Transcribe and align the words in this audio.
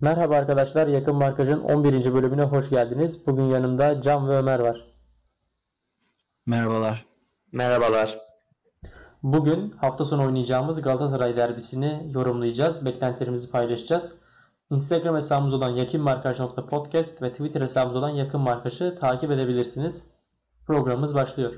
Merhaba 0.00 0.36
arkadaşlar, 0.36 0.86
Yakın 0.86 1.16
Markaj'ın 1.16 1.60
11. 1.60 2.14
bölümüne 2.14 2.42
hoş 2.42 2.70
geldiniz. 2.70 3.26
Bugün 3.26 3.42
yanımda 3.42 4.00
Can 4.00 4.28
ve 4.28 4.36
Ömer 4.36 4.60
var. 4.60 4.84
Merhabalar. 6.46 7.06
Merhabalar. 7.52 8.18
Bugün 9.22 9.70
hafta 9.70 10.04
sonu 10.04 10.26
oynayacağımız 10.26 10.82
Galatasaray 10.82 11.36
derbisini 11.36 12.10
yorumlayacağız, 12.14 12.84
beklentilerimizi 12.84 13.50
paylaşacağız. 13.50 14.14
Instagram 14.70 15.16
hesabımız 15.16 15.54
olan 15.54 15.70
yakınmarkaj.podcast 15.70 17.22
ve 17.22 17.32
Twitter 17.32 17.60
hesabımız 17.60 17.96
olan 17.96 18.10
Yakın 18.10 18.40
Markaj'ı 18.40 18.94
takip 18.94 19.30
edebilirsiniz. 19.30 20.10
Programımız 20.66 21.14
başlıyor. 21.14 21.54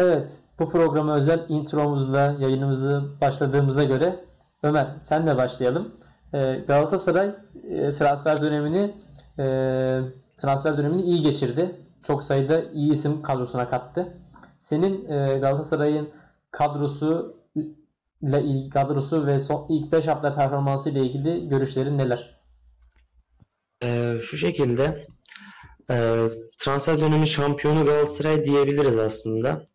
Evet, 0.00 0.40
bu 0.58 0.68
programa 0.68 1.16
özel 1.16 1.46
intromuzla 1.48 2.36
yayınımızı 2.38 3.04
başladığımıza 3.20 3.84
göre 3.84 4.24
Ömer 4.62 4.86
sen 5.00 5.26
de 5.26 5.36
başlayalım. 5.36 5.94
Ee, 6.34 6.64
Galatasaray 6.68 7.28
e, 7.70 7.92
transfer 7.92 8.42
dönemini 8.42 8.94
e, 9.38 9.44
transfer 10.36 10.78
dönemini 10.78 11.02
iyi 11.02 11.22
geçirdi. 11.22 11.76
Çok 12.02 12.22
sayıda 12.22 12.62
iyi 12.72 12.92
isim 12.92 13.22
kadrosuna 13.22 13.68
kattı. 13.68 14.16
Senin 14.58 15.10
e, 15.10 15.38
Galatasaray'ın 15.38 16.08
kadrosu 16.50 17.36
ile 18.22 18.42
ilgili 18.42 18.70
kadrosu 18.70 19.26
ve 19.26 19.38
son 19.38 19.66
ilk 19.68 19.92
5 19.92 20.06
hafta 20.08 20.34
performansı 20.34 20.90
ile 20.90 21.00
ilgili 21.00 21.48
görüşlerin 21.48 21.98
neler? 21.98 22.40
Ee, 23.82 24.18
şu 24.22 24.36
şekilde 24.36 25.06
e, 25.90 26.28
transfer 26.58 27.00
dönemi 27.00 27.28
şampiyonu 27.28 27.84
Galatasaray 27.84 28.44
diyebiliriz 28.44 28.96
aslında. 28.96 29.69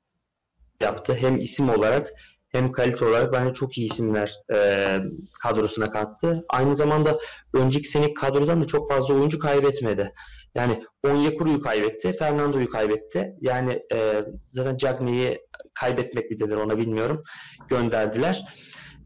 Yaptı 0.82 1.16
hem 1.16 1.40
isim 1.40 1.70
olarak 1.70 2.10
hem 2.56 2.72
kalite 2.72 3.06
olarak 3.06 3.34
bence 3.34 3.54
çok 3.54 3.78
iyi 3.78 3.90
isimler 3.92 4.36
e, 4.56 5.00
kadrosuna 5.44 5.90
kattı. 5.90 6.46
Aynı 6.50 6.76
zamanda 6.76 7.20
önceki 7.54 7.88
seneki 7.88 8.14
kadrodan 8.14 8.62
da 8.62 8.68
çok 8.68 8.90
fazla 8.92 9.14
oyuncu 9.14 9.40
kaybetmedi. 9.40 10.14
Yani 10.56 10.84
Onyekuru'yu 11.04 11.62
kaybetti, 11.62 12.14
Fernando'yu 12.14 12.70
kaybetti. 12.70 13.36
Yani 13.42 13.80
e, 13.94 14.26
zaten 14.50 14.78
Cagney'i 14.78 15.40
kaybetmek 15.74 16.32
mi 16.32 16.40
denir 16.40 16.56
ona 16.56 16.78
bilmiyorum. 16.78 17.24
Gönderdiler. 17.68 18.46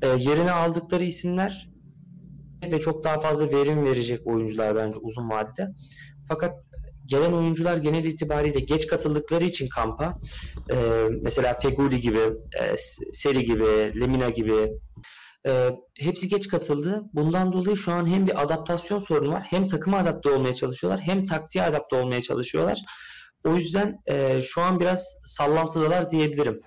E, 0.02 0.08
yerine 0.08 0.52
aldıkları 0.52 1.04
isimler 1.04 1.70
ve 2.64 2.80
çok 2.80 3.04
daha 3.04 3.20
fazla 3.20 3.50
verim 3.50 3.86
verecek 3.86 4.28
oyuncular 4.28 4.76
bence 4.76 5.00
uzun 5.00 5.30
vadede. 5.30 5.68
Fakat 6.28 6.54
gelen 7.10 7.34
oyuncular 7.34 7.78
genel 7.78 8.06
itibariyle 8.06 8.60
geç 8.60 8.88
katıldıkları 8.88 9.44
için 9.44 9.70
kampa 9.70 10.20
e, 10.72 11.08
mesela 11.22 11.54
Feguli 11.54 12.00
gibi, 12.00 12.20
e, 12.62 12.76
Seri 13.14 13.44
gibi, 13.44 14.00
Lemina 14.00 14.30
gibi 14.30 14.70
e, 15.48 15.70
hepsi 16.00 16.28
geç 16.28 16.48
katıldı. 16.48 17.04
Bundan 17.14 17.54
dolayı 17.54 17.78
şu 17.78 17.92
an 17.92 18.08
hem 18.08 18.28
bir 18.28 18.42
adaptasyon 18.44 19.00
sorunu 19.00 19.32
var 19.32 19.44
hem 19.50 19.68
takıma 19.68 19.98
adapte 19.98 20.30
olmaya 20.30 20.56
çalışıyorlar 20.56 21.02
hem 21.02 21.26
taktiğe 21.26 21.64
adapte 21.64 21.96
olmaya 21.96 22.22
çalışıyorlar. 22.22 22.80
O 23.46 23.56
yüzden 23.56 24.02
e, 24.06 24.42
şu 24.42 24.62
an 24.62 24.80
biraz 24.80 25.16
sallantıdalar 25.24 26.10
diyebilirim. 26.10 26.60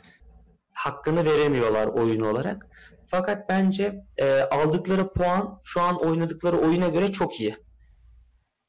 Hakkını 0.72 1.24
veremiyorlar 1.24 1.86
oyun 1.86 2.20
olarak. 2.20 2.66
Fakat 3.06 3.48
bence 3.48 3.94
e, 4.16 4.40
aldıkları 4.40 5.12
puan 5.12 5.60
şu 5.64 5.80
an 5.80 6.06
oynadıkları 6.06 6.58
oyuna 6.58 6.88
göre 6.88 7.12
çok 7.12 7.40
iyi. 7.40 7.56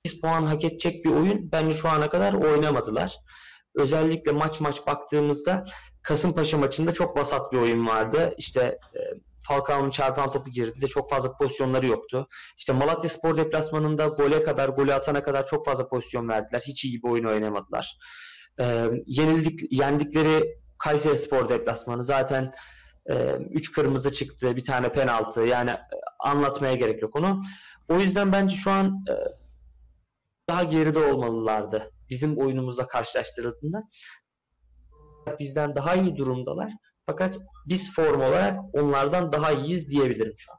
8 0.05 0.21
puan 0.21 0.43
hak 0.43 0.63
edecek 0.63 1.05
bir 1.05 1.09
oyun 1.09 1.51
bence 1.51 1.77
şu 1.77 1.89
ana 1.89 2.09
kadar 2.09 2.33
oynamadılar. 2.33 3.17
Özellikle 3.75 4.31
maç 4.31 4.59
maç 4.59 4.87
baktığımızda 4.87 5.63
Kasımpaşa 6.01 6.57
maçında 6.57 6.93
çok 6.93 7.17
vasat 7.17 7.51
bir 7.51 7.57
oyun 7.57 7.87
vardı. 7.87 8.33
İşte 8.37 8.61
e, 8.95 8.99
Falcao'nun 9.47 9.89
çarpan 9.89 10.31
topu 10.31 10.51
girdi 10.51 10.81
de 10.81 10.87
çok 10.87 11.09
fazla 11.09 11.37
pozisyonları 11.37 11.87
yoktu. 11.87 12.27
İşte 12.57 12.73
Malatya 12.73 13.09
Spor 13.09 13.37
deplasmanında 13.37 14.05
gole 14.05 14.43
kadar, 14.43 14.69
golü 14.69 14.93
atana 14.93 15.23
kadar 15.23 15.45
çok 15.45 15.65
fazla 15.65 15.87
pozisyon 15.87 16.29
verdiler. 16.29 16.63
Hiç 16.67 16.85
iyi 16.85 17.03
bir 17.03 17.09
oyun 17.09 17.25
oynamadılar. 17.25 17.97
E, 18.59 18.87
yenildik, 19.05 19.59
yendikleri 19.71 20.57
Kayseri 20.77 21.15
Spor 21.15 21.49
deplasmanı 21.49 22.03
zaten 22.03 22.51
3 23.07 23.69
e, 23.69 23.71
kırmızı 23.73 24.11
çıktı, 24.11 24.55
bir 24.55 24.63
tane 24.63 24.91
penaltı. 24.91 25.41
Yani 25.41 25.69
e, 25.69 25.79
anlatmaya 26.19 26.75
gerek 26.75 27.01
yok 27.01 27.15
onu. 27.15 27.41
O 27.89 27.99
yüzden 27.99 28.31
bence 28.31 28.55
şu 28.55 28.71
an 28.71 29.03
e, 29.09 29.13
daha 30.49 30.63
geride 30.63 30.99
olmalılardı. 30.99 31.91
Bizim 32.09 32.37
oyunumuzla 32.37 32.87
karşılaştırıldığında 32.87 33.83
bizden 35.39 35.75
daha 35.75 35.95
iyi 35.95 36.17
durumdalar. 36.17 36.71
Fakat 37.05 37.39
biz 37.65 37.95
form 37.95 38.21
olarak 38.21 38.59
onlardan 38.73 39.31
daha 39.31 39.51
iyiyiz 39.51 39.89
diyebilirim 39.89 40.33
şu 40.37 40.51
an. 40.51 40.57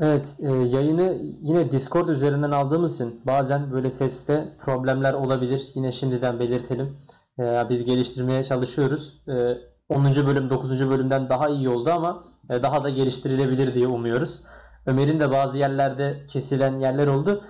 Evet, 0.00 0.36
e, 0.40 0.46
yayını 0.46 1.18
yine 1.40 1.70
Discord 1.70 2.08
üzerinden 2.08 2.50
aldığımız 2.50 2.94
için 2.94 3.20
bazen 3.26 3.72
böyle 3.72 3.90
seste 3.90 4.56
problemler 4.60 5.12
olabilir. 5.12 5.68
Yine 5.74 5.92
şimdiden 5.92 6.40
belirtelim. 6.40 6.98
E, 7.38 7.42
biz 7.68 7.84
geliştirmeye 7.84 8.42
çalışıyoruz. 8.42 9.22
E, 9.28 9.56
10. 9.88 10.04
bölüm 10.04 10.50
9. 10.50 10.90
bölümden 10.90 11.28
daha 11.28 11.48
iyi 11.48 11.68
oldu 11.68 11.90
ama 11.90 12.22
e, 12.50 12.62
daha 12.62 12.84
da 12.84 12.90
geliştirilebilir 12.90 13.74
diye 13.74 13.86
umuyoruz. 13.86 14.42
Ömer'in 14.86 15.20
de 15.20 15.30
bazı 15.30 15.58
yerlerde 15.58 16.26
kesilen 16.28 16.78
yerler 16.78 17.06
oldu 17.06 17.44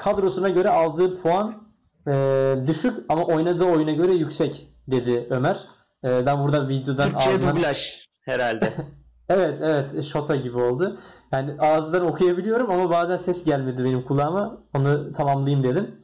kadrosuna 0.00 0.48
göre 0.48 0.68
aldığı 0.68 1.22
puan 1.22 1.54
e, 2.06 2.54
düşük 2.66 2.98
ama 3.08 3.24
oynadığı 3.24 3.64
oyuna 3.64 3.90
göre 3.90 4.12
yüksek 4.12 4.68
dedi 4.88 5.26
Ömer. 5.30 5.66
E, 6.04 6.26
ben 6.26 6.44
burada 6.44 6.68
videodan 6.68 7.10
Türkçe 7.10 7.30
ağzından... 7.30 7.56
dublaj 7.56 8.06
herhalde. 8.20 8.72
evet 9.28 9.58
evet 9.62 10.04
Şota 10.04 10.36
gibi 10.36 10.58
oldu. 10.58 10.98
Yani 11.32 11.56
ağızdan 11.58 12.06
okuyabiliyorum 12.06 12.70
ama 12.70 12.90
bazen 12.90 13.16
ses 13.16 13.44
gelmedi 13.44 13.84
benim 13.84 14.04
kulağıma. 14.04 14.58
Onu 14.74 15.12
tamamlayayım 15.12 15.62
dedim. 15.64 15.98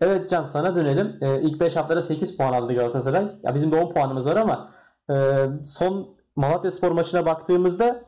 Evet 0.00 0.28
Can 0.28 0.44
sana 0.44 0.74
dönelim. 0.74 1.18
E, 1.20 1.40
ilk 1.40 1.60
5 1.60 1.76
haftada 1.76 2.02
8 2.02 2.36
puan 2.36 2.52
aldı 2.52 2.74
Galatasaray. 2.74 3.28
Ya 3.42 3.54
bizim 3.54 3.72
de 3.72 3.76
10 3.76 3.90
puanımız 3.90 4.26
var 4.26 4.36
ama 4.36 4.70
e, 5.10 5.46
son 5.64 6.16
Malatya 6.36 6.70
Spor 6.70 6.90
maçına 6.90 7.26
baktığımızda 7.26 8.02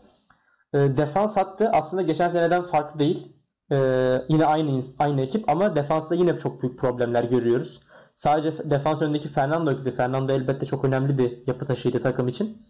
e, 0.74 0.78
defans 0.78 1.36
hattı 1.36 1.70
aslında 1.72 2.02
geçen 2.02 2.28
seneden 2.28 2.62
farklı 2.62 2.98
değil. 2.98 3.33
Ee, 3.72 4.22
yine 4.28 4.46
aynı 4.46 4.80
aynı 4.98 5.20
ekip 5.20 5.48
ama 5.48 5.76
defansta 5.76 6.14
yine 6.14 6.36
çok 6.36 6.62
büyük 6.62 6.78
problemler 6.78 7.24
görüyoruz. 7.24 7.80
Sadece 8.14 8.70
defans 8.70 9.02
önündeki 9.02 9.28
Fernando 9.28 9.72
gitti. 9.72 9.90
Fernando 9.90 10.32
elbette 10.32 10.66
çok 10.66 10.84
önemli 10.84 11.18
bir 11.18 11.46
yapı 11.46 11.66
taşıydı 11.66 12.00
takım 12.00 12.28
için. 12.28 12.62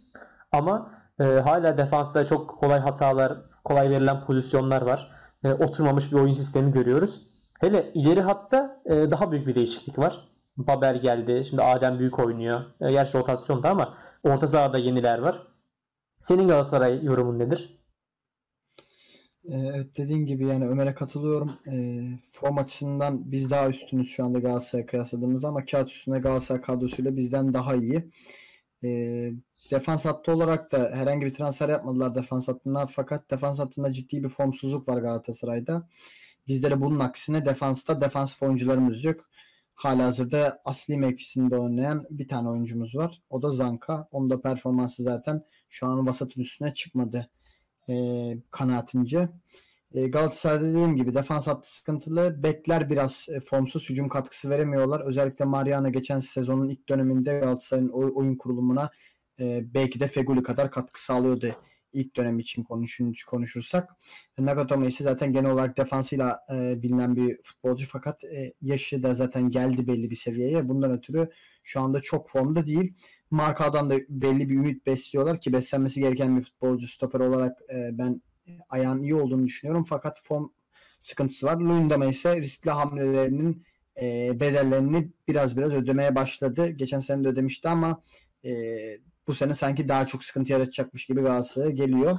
Ama 0.53 0.91
e, 1.21 1.25
hala 1.25 1.77
defansta 1.77 2.27
çok 2.27 2.51
kolay 2.51 2.81
hatalar, 2.81 3.39
kolay 3.65 3.91
verilen 3.91 4.25
pozisyonlar 4.25 4.83
var. 4.83 5.11
E, 5.45 5.53
oturmamış 5.53 6.13
bir 6.13 6.17
oyun 6.17 6.33
sistemi 6.35 6.73
görüyoruz. 6.73 7.23
Hele 7.61 7.93
ileri 7.95 8.21
hatta 8.21 8.83
e, 8.87 9.11
daha 9.11 9.33
büyük 9.33 9.47
bir 9.47 9.55
değişiklik 9.55 9.99
var. 9.99 10.29
Babel 10.57 11.01
geldi. 11.01 11.45
Şimdi 11.45 11.63
Adem 11.63 11.99
Büyük 11.99 12.19
oynuyor. 12.19 12.61
E, 12.81 12.93
gerçi 12.93 13.19
rotasyonda 13.19 13.71
ama 13.71 13.95
orta 14.25 14.49
sahada 14.49 14.79
yeniler 14.79 15.19
var. 15.19 15.43
Senin 16.19 16.49
Galatasaray 16.49 17.05
yorumun 17.05 17.39
nedir? 17.39 17.84
Ee, 19.49 19.57
evet 19.57 19.97
dediğin 19.97 20.27
gibi 20.27 20.47
yani 20.47 20.69
Ömer'e 20.69 20.95
katılıyorum. 20.95 21.53
E, 21.67 22.03
form 22.25 22.59
açısından 22.59 23.33
biz 23.33 23.51
daha 23.51 23.69
üstünüz 23.69 24.09
şu 24.09 24.25
anda 24.25 24.39
Galatasaray'a 24.39 24.87
kıyasladığımızda 24.87 25.49
ama 25.49 25.65
kağıt 25.65 25.91
üstünde 25.91 26.19
Galatasaray 26.19 26.61
kadrosuyla 26.61 27.17
bizden 27.17 27.55
daha 27.55 27.75
iyi. 27.75 28.09
E, 28.85 28.89
defans 29.71 30.05
hattı 30.05 30.33
olarak 30.33 30.73
da 30.73 30.91
herhangi 30.95 31.27
bir 31.27 31.33
transfer 31.33 31.69
yapmadılar 31.69 32.15
defans 32.15 32.49
hattına 32.49 32.87
fakat 32.87 33.31
defans 33.31 33.59
hattında 33.61 33.93
ciddi 33.93 34.25
bir 34.25 34.29
formsuzluk 34.29 34.89
var 34.89 34.99
Galatasaray'da. 34.99 35.89
Bizde 36.49 36.71
de 36.71 36.81
bunun 36.81 37.01
aksine 37.01 37.47
defansta 37.47 38.01
defansif 38.01 38.43
oyuncularımız 38.43 39.05
yok. 39.05 39.31
Hala 39.75 40.05
hazırda 40.07 40.61
asli 40.65 40.97
mevkisinde 40.97 41.59
oynayan 41.59 42.07
bir 42.11 42.29
tane 42.29 42.49
oyuncumuz 42.49 42.97
var. 42.97 43.23
O 43.31 43.43
da 43.43 43.51
Zanka. 43.51 44.09
Onun 44.11 44.31
da 44.31 44.41
performansı 44.41 45.03
zaten 45.03 45.45
şu 45.69 45.87
an 45.87 46.07
vasatın 46.07 46.41
üstüne 46.41 46.75
çıkmadı 46.75 47.31
e, 47.89 47.95
kanaatimce. 48.51 49.29
E, 49.95 50.09
Galatasaray'da 50.09 50.65
dediğim 50.65 50.97
gibi 50.97 51.15
defans 51.15 51.47
hattı 51.47 51.77
sıkıntılı. 51.77 52.43
Bekler 52.43 52.91
biraz 52.91 53.27
e, 53.37 53.41
formsuz 53.41 53.91
hücum 53.91 54.09
katkısı 54.09 54.51
veremiyorlar. 54.51 55.01
Özellikle 55.01 55.45
Mariano 55.45 55.93
geçen 55.93 56.21
sezonun 56.21 56.69
ilk 56.69 56.89
döneminde 56.89 57.39
Galatasaray'ın 57.39 57.89
oyun 57.89 58.37
kurulumuna 58.37 58.91
e, 59.41 59.75
belki 59.75 60.01
de 60.01 60.09
Feguli 60.09 60.43
kadar 60.43 60.71
katkı 60.71 61.05
sağlıyordu 61.05 61.57
ilk 61.95 62.17
dönem 62.17 62.39
için 62.39 62.65
konuşun, 62.65 63.15
konuşursak. 63.27 63.91
Nagatomo 64.39 64.87
ise 64.87 65.05
zaten 65.05 65.33
genel 65.33 65.51
olarak 65.51 65.77
defansıyla 65.77 66.41
e, 66.55 66.83
bilinen 66.83 67.17
bir 67.17 67.39
futbolcu 67.43 67.87
fakat 67.89 68.25
e, 68.25 68.53
yaşı 68.63 69.03
da 69.03 69.15
zaten 69.15 69.49
geldi 69.49 69.87
belli 69.87 70.11
bir 70.11 70.17
seviyeye. 70.17 70.69
Bundan 70.69 70.93
ötürü 70.93 71.29
şu 71.65 71.81
anda 71.81 72.01
çok 72.01 72.31
formda 72.31 72.67
değil. 72.67 72.95
Markadan 73.31 73.91
da 73.91 73.95
belli 74.09 74.49
bir 74.49 74.55
ümit 74.55 74.87
besliyorlar 74.87 75.41
ki 75.41 75.53
beslenmesi 75.53 76.01
gereken 76.01 76.37
bir 76.37 76.43
futbolcu 76.43 76.87
stoper 76.87 77.21
olarak 77.21 77.59
e, 77.75 77.99
ben 77.99 78.23
ayağın 78.69 79.03
iyi 79.03 79.15
olduğunu 79.15 79.47
düşünüyorum. 79.47 79.85
Fakat 79.85 80.21
form 80.25 80.49
sıkıntısı 81.01 81.47
var. 81.47 81.57
Luyendama 81.57 82.07
ise 82.07 82.41
riskli 82.41 82.71
hamlelerinin 82.71 83.65
e, 84.03 84.31
bedellerini 84.41 85.13
biraz 85.29 85.57
biraz 85.57 85.73
ödemeye 85.73 86.15
başladı. 86.15 86.69
Geçen 86.69 87.01
sene 87.01 87.25
de 87.25 87.29
ödemişti 87.29 87.69
ama 87.69 88.03
e, 88.45 88.53
bu 89.27 89.35
sene 89.35 89.55
sanki 89.55 89.89
daha 89.89 90.07
çok 90.07 90.25
sıkıntı 90.25 90.53
yaratacakmış 90.53 91.07
gibi 91.07 91.21
Galatasaray'a 91.21 91.71
geliyor. 91.71 92.19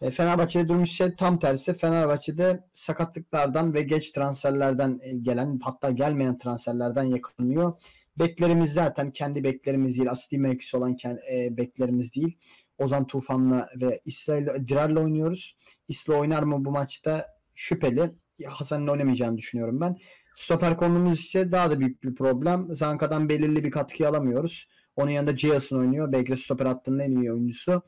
E, 0.00 0.10
Fenerbahçe'de 0.10 0.68
durum 0.68 0.82
ise 0.82 1.16
tam 1.16 1.38
tersi. 1.38 1.74
Fenerbahçe'de 1.74 2.64
sakatlıklardan 2.74 3.74
ve 3.74 3.82
geç 3.82 4.10
transferlerden 4.10 4.98
e, 5.02 5.12
gelen 5.12 5.60
hatta 5.62 5.90
gelmeyen 5.90 6.38
transferlerden 6.38 7.04
yakınıyor. 7.04 7.72
Beklerimiz 8.18 8.72
zaten 8.72 9.10
kendi 9.10 9.44
beklerimiz 9.44 9.96
değil. 9.96 10.10
Asli 10.10 10.38
mevkisi 10.38 10.76
olan 10.76 10.96
e, 11.32 11.56
beklerimiz 11.56 12.14
değil. 12.14 12.38
Ozan 12.78 13.06
Tufan'la 13.06 13.68
ve 13.80 14.00
İsla 14.04 14.36
ile 14.36 14.68
Dirar'la 14.68 15.00
oynuyoruz. 15.00 15.56
İsla 15.88 16.14
oynar 16.14 16.42
mı 16.42 16.64
bu 16.64 16.70
maçta? 16.70 17.26
Şüpheli. 17.54 18.12
Hasan'ın 18.46 18.88
oynamayacağını 18.88 19.38
düşünüyorum 19.38 19.80
ben. 19.80 19.96
Stoper 20.36 20.76
konumuz 20.76 21.20
ise 21.20 21.52
daha 21.52 21.70
da 21.70 21.80
büyük 21.80 22.02
bir 22.02 22.14
problem. 22.14 22.66
Zanka'dan 22.70 23.28
belirli 23.28 23.64
bir 23.64 23.70
katkı 23.70 24.08
alamıyoruz. 24.08 24.68
Onun 24.96 25.10
yanında 25.10 25.36
Jason 25.36 25.78
oynuyor. 25.78 26.12
Belki 26.12 26.32
de 26.32 26.36
stoper 26.36 26.66
hattının 26.66 26.98
en 26.98 27.10
iyi 27.10 27.32
oyuncusu. 27.32 27.82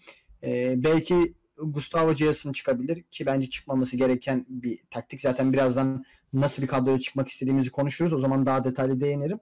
Ee, 0.45 0.75
belki 0.77 1.35
Gustavo 1.59 2.15
Jason 2.15 2.53
çıkabilir 2.53 3.03
ki 3.03 3.27
bence 3.27 3.51
çıkmaması 3.51 3.97
gereken 3.97 4.47
bir 4.49 4.79
taktik. 4.91 5.21
Zaten 5.21 5.53
birazdan 5.53 6.05
nasıl 6.33 6.63
bir 6.63 6.69
kadroya 6.69 7.01
çıkmak 7.01 7.29
istediğimizi 7.29 7.71
konuşuruz. 7.71 8.13
O 8.13 8.19
zaman 8.19 8.47
daha 8.47 8.65
detaylı 8.65 9.01
değinirim. 9.01 9.39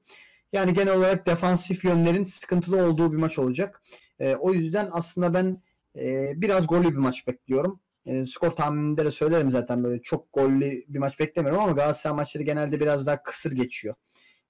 Yani 0.52 0.74
genel 0.74 0.96
olarak 0.96 1.26
defansif 1.26 1.84
yönlerin 1.84 2.22
sıkıntılı 2.24 2.86
olduğu 2.86 3.12
bir 3.12 3.16
maç 3.16 3.38
olacak. 3.38 3.82
E, 4.18 4.34
o 4.34 4.52
yüzden 4.52 4.88
aslında 4.92 5.34
ben 5.34 5.62
e, 5.98 6.32
biraz 6.36 6.66
gollü 6.66 6.90
bir 6.90 6.96
maç 6.96 7.26
bekliyorum. 7.26 7.80
E, 8.06 8.26
skor 8.26 8.50
tahmininde 8.50 9.04
de 9.04 9.10
söylerim 9.10 9.50
zaten 9.50 9.84
böyle 9.84 10.02
çok 10.02 10.32
gollü 10.32 10.84
bir 10.88 10.98
maç 10.98 11.18
beklemiyorum 11.18 11.62
ama 11.62 11.72
Galatasaray 11.72 12.16
maçları 12.16 12.44
genelde 12.44 12.80
biraz 12.80 13.06
daha 13.06 13.22
kısır 13.22 13.52
geçiyor. 13.52 13.94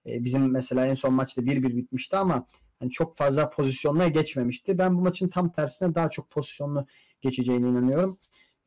E, 0.06 0.24
bizim 0.24 0.50
mesela 0.50 0.86
en 0.86 0.94
son 0.94 1.14
maçta 1.14 1.42
1-1 1.42 1.76
bitmişti 1.76 2.16
ama 2.16 2.46
yani 2.82 2.90
çok 2.90 3.16
fazla 3.16 3.50
pozisyonla 3.50 4.08
geçmemişti. 4.08 4.78
Ben 4.78 4.96
bu 4.96 5.00
maçın 5.00 5.28
tam 5.28 5.52
tersine 5.52 5.94
daha 5.94 6.10
çok 6.10 6.30
pozisyonlu 6.30 6.86
geçeceğine 7.20 7.68
inanıyorum. 7.68 8.18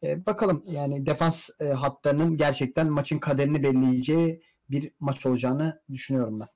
E, 0.03 0.25
bakalım 0.25 0.63
yani 0.71 1.05
defans 1.05 1.49
e, 1.59 1.65
hatlarının 1.65 2.37
gerçekten 2.37 2.87
maçın 2.87 3.19
kaderini 3.19 3.63
belleyeceği 3.63 4.41
bir 4.69 4.91
maç 4.99 5.25
olacağını 5.25 5.81
düşünüyorum 5.91 6.39
ben. 6.39 6.47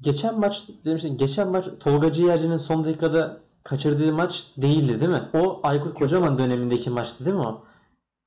Geçen 0.00 0.40
maç 0.40 0.68
demiştin. 0.84 1.18
Geçen 1.18 1.48
maç 1.48 1.64
Tolga 1.80 2.12
Ciğerci'nin 2.12 2.56
son 2.56 2.84
dakikada 2.84 3.40
kaçırdığı 3.64 4.12
maç 4.12 4.44
değildi 4.56 5.00
değil 5.00 5.10
mi? 5.10 5.28
O 5.34 5.60
Aykut 5.62 5.94
Kocaman 5.94 6.38
dönemindeki 6.38 6.90
maçtı 6.90 7.24
değil 7.24 7.36
mi 7.36 7.42
o? 7.42 7.64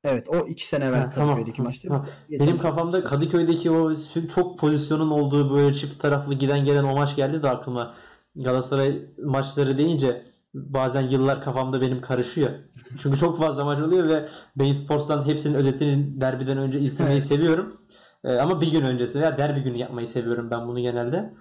Evet 0.04 0.30
o 0.30 0.48
iki 0.48 0.68
sene 0.68 0.86
evvel 0.86 1.12
Kadıköy'deki 1.12 1.58
tamam, 1.58 1.70
maçtı. 1.70 1.88
Tamam. 1.88 2.08
Benim 2.30 2.58
kafamda 2.58 3.04
Kadıköy'deki 3.04 3.72
o 3.72 3.96
çok 4.36 4.60
pozisyonun 4.60 5.12
olduğu 5.12 5.56
böyle 5.56 5.74
çift 5.74 6.02
taraflı 6.02 6.34
giden 6.34 6.66
gelen 6.66 6.84
o 6.84 6.96
maç 6.96 7.16
geldi 7.16 7.44
de 7.44 7.50
aklıma. 7.50 7.96
Galatasaray 8.36 9.06
maçları 9.24 9.78
deyince 9.78 10.26
bazen 10.54 11.02
yıllar 11.02 11.44
kafamda 11.44 11.82
benim 11.82 12.02
karışıyor. 12.02 12.52
Çünkü 13.02 13.20
çok 13.20 13.40
fazla 13.40 13.66
maç 13.66 13.80
oluyor 13.80 14.10
ve 14.10 14.30
Beyin 14.56 14.74
Sports'tan 14.74 15.26
hepsinin 15.26 15.54
özetini 15.54 16.22
derbiden 16.22 16.58
önce 16.58 16.80
izlemeyi 16.80 17.18
evet. 17.18 17.28
seviyorum. 17.28 17.82
Ee, 18.24 18.38
ama 18.38 18.62
bir 18.62 18.72
gün 18.72 18.82
öncesi 18.82 19.20
veya 19.20 19.38
derbi 19.38 19.64
günü 19.64 19.78
yapmayı 19.78 20.08
seviyorum 20.08 20.52
ben 20.52 20.68
bunu 20.68 20.80
genelde. 20.80 21.34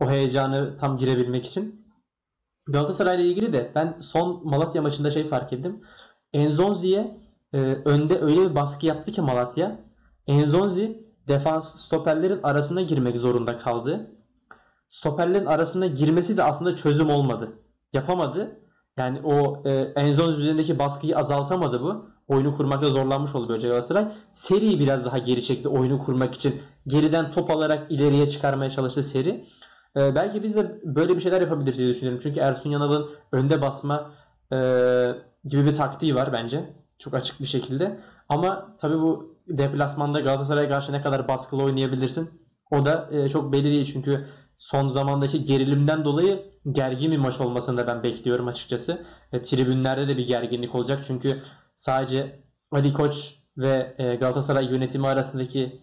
O 0.00 0.10
heyecanı 0.10 0.76
tam 0.78 0.98
girebilmek 0.98 1.46
için. 1.46 1.86
Galatasaray 2.66 3.16
ile 3.16 3.28
ilgili 3.28 3.52
de 3.52 3.72
ben 3.74 3.96
son 4.00 4.48
Malatya 4.48 4.82
maçında 4.82 5.10
şey 5.10 5.24
fark 5.24 5.52
ettim. 5.52 5.80
Enzonzi'ye 6.32 7.20
e, 7.52 7.58
önde 7.84 8.20
öyle 8.20 8.50
bir 8.50 8.54
baskı 8.54 8.86
yaptı 8.86 9.12
ki 9.12 9.20
Malatya. 9.20 9.80
Enzonzi 10.26 11.06
defans 11.28 11.84
stoperlerin 11.84 12.40
arasına 12.42 12.82
girmek 12.82 13.18
zorunda 13.18 13.58
kaldı. 13.58 14.10
Stoperlerin 14.92 15.46
arasına 15.46 15.86
girmesi 15.86 16.36
de 16.36 16.42
aslında 16.42 16.76
çözüm 16.76 17.10
olmadı. 17.10 17.52
Yapamadı. 17.92 18.60
Yani 18.96 19.20
o 19.24 19.62
e, 19.64 19.70
Enzonzi 19.96 20.40
üzerindeki 20.40 20.78
baskıyı 20.78 21.18
azaltamadı 21.18 21.82
bu. 21.82 22.06
Oyunu 22.28 22.56
kurmakta 22.56 22.88
zorlanmış 22.88 23.34
oldu 23.34 23.48
böylece 23.48 23.68
Galatasaray. 23.68 24.08
Seriyi 24.34 24.80
biraz 24.80 25.04
daha 25.04 25.18
geri 25.18 25.42
çekti 25.42 25.68
oyunu 25.68 25.98
kurmak 25.98 26.34
için. 26.34 26.60
Geriden 26.86 27.30
top 27.30 27.50
alarak 27.50 27.92
ileriye 27.92 28.30
çıkarmaya 28.30 28.70
çalıştı 28.70 29.02
seri. 29.02 29.44
E, 29.96 30.14
belki 30.14 30.42
biz 30.42 30.56
de 30.56 30.80
böyle 30.84 31.16
bir 31.16 31.20
şeyler 31.20 31.40
yapabiliriz 31.40 31.78
diye 31.78 31.88
düşünüyorum. 31.88 32.20
Çünkü 32.22 32.40
Ersun 32.40 32.70
Yanal'ın 32.70 33.10
önde 33.32 33.62
basma 33.62 34.10
e, 34.52 34.56
gibi 35.44 35.66
bir 35.66 35.74
taktiği 35.74 36.14
var 36.14 36.32
bence. 36.32 36.74
Çok 36.98 37.14
açık 37.14 37.40
bir 37.40 37.46
şekilde. 37.46 38.00
Ama 38.28 38.76
tabii 38.80 38.98
bu 38.98 39.36
deplasmanda 39.48 40.20
Galatasaray'a 40.20 40.68
karşı 40.68 40.92
ne 40.92 41.02
kadar 41.02 41.28
baskılı 41.28 41.62
oynayabilirsin 41.62 42.30
o 42.70 42.86
da 42.86 43.08
e, 43.12 43.28
çok 43.28 43.52
belli 43.52 43.64
değil. 43.64 43.92
Çünkü 43.92 44.26
son 44.62 44.90
zamandaki 44.90 45.44
gerilimden 45.44 46.04
dolayı 46.04 46.42
gergin 46.72 47.12
bir 47.12 47.18
maç 47.18 47.40
olmasını 47.40 47.76
da 47.76 47.86
ben 47.86 48.02
bekliyorum 48.02 48.48
açıkçası. 48.48 49.06
E, 49.32 49.42
tribünlerde 49.42 50.08
de 50.08 50.16
bir 50.16 50.26
gerginlik 50.26 50.74
olacak. 50.74 51.04
Çünkü 51.06 51.42
sadece 51.74 52.42
Ali 52.70 52.92
Koç 52.92 53.34
ve 53.56 53.94
e, 53.98 54.14
Galatasaray 54.14 54.64
yönetimi 54.64 55.06
arasındaki 55.06 55.80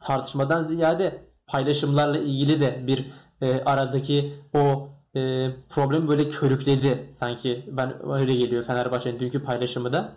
tartışmadan 0.00 0.62
ziyade 0.62 1.22
paylaşımlarla 1.46 2.18
ilgili 2.18 2.60
de 2.60 2.86
bir 2.86 3.12
e, 3.40 3.64
aradaki 3.64 4.34
o 4.54 4.88
e, 5.16 5.50
problemi 5.70 6.08
böyle 6.08 6.28
körükledi 6.28 7.10
sanki. 7.12 7.64
Ben 7.66 8.10
öyle 8.12 8.34
geliyor 8.34 8.64
Fenerbahçe'nin 8.64 9.20
dünkü 9.20 9.44
paylaşımı 9.44 9.92
da. 9.92 10.12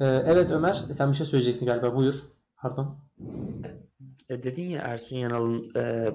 E, 0.00 0.06
evet 0.06 0.50
Ömer 0.50 0.74
sen 0.74 1.12
bir 1.12 1.16
şey 1.16 1.26
söyleyeceksin 1.26 1.66
galiba. 1.66 1.96
Buyur. 1.96 2.22
Pardon. 2.56 2.96
E, 4.28 4.42
dedin 4.42 4.70
ya 4.70 4.82
Ersun 4.82 5.16
Yanal'ın 5.16 5.72
e, 5.76 6.12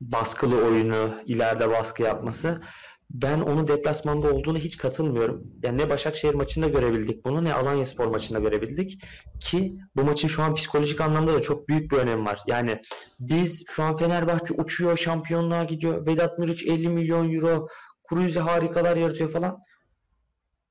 baskılı 0.00 0.64
oyunu, 0.64 1.14
ileride 1.26 1.68
baskı 1.70 2.02
yapması. 2.02 2.62
Ben 3.10 3.40
onun 3.40 3.68
deplasmanda 3.68 4.34
olduğunu 4.34 4.58
hiç 4.58 4.76
katılmıyorum. 4.76 5.52
Yani 5.62 5.78
ne 5.78 5.90
Başakşehir 5.90 6.34
maçında 6.34 6.68
görebildik 6.68 7.24
bunu 7.24 7.44
ne 7.44 7.54
Alanyaspor 7.54 8.06
maçında 8.06 8.38
görebildik 8.38 9.02
ki 9.40 9.78
bu 9.96 10.04
maçın 10.04 10.28
şu 10.28 10.42
an 10.42 10.54
psikolojik 10.54 11.00
anlamda 11.00 11.34
da 11.34 11.42
çok 11.42 11.68
büyük 11.68 11.92
bir 11.92 11.96
önemi 11.96 12.24
var. 12.24 12.38
Yani 12.46 12.82
biz 13.20 13.64
şu 13.68 13.82
an 13.82 13.96
Fenerbahçe 13.96 14.54
uçuyor, 14.54 14.96
şampiyonluğa 14.96 15.64
gidiyor. 15.64 16.06
Vedat 16.06 16.38
Muriç 16.38 16.66
50 16.66 16.88
milyon 16.88 17.34
euro, 17.34 17.68
Kruyze 18.08 18.40
harikalar 18.40 18.96
yaratıyor 18.96 19.30
falan. 19.30 19.58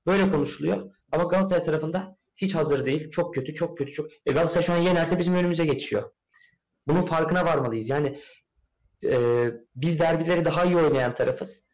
Böyle 0.06 0.32
konuşuluyor. 0.32 0.92
Ama 1.12 1.24
Galatasaray 1.24 1.64
tarafında 1.64 2.18
hiç 2.36 2.56
hazır 2.56 2.86
değil. 2.86 3.10
Çok 3.10 3.34
kötü, 3.34 3.56
çok 3.56 3.78
kötü, 3.78 3.94
çok. 3.94 4.06
E 4.26 4.32
Galatasaray 4.32 4.66
şu 4.66 4.74
an 4.74 4.78
yenerse 4.78 5.20
bizim 5.20 5.36
önümüze 5.36 5.66
geçiyor. 5.66 6.12
Bunun 6.88 7.02
farkına 7.02 7.46
varmalıyız. 7.46 7.90
Yani 7.90 8.18
e, 9.04 9.48
biz 9.76 10.00
derbileri 10.00 10.46
daha 10.46 10.66
iyi 10.66 10.78
oynayan 10.78 11.14
tarafız. 11.14 11.68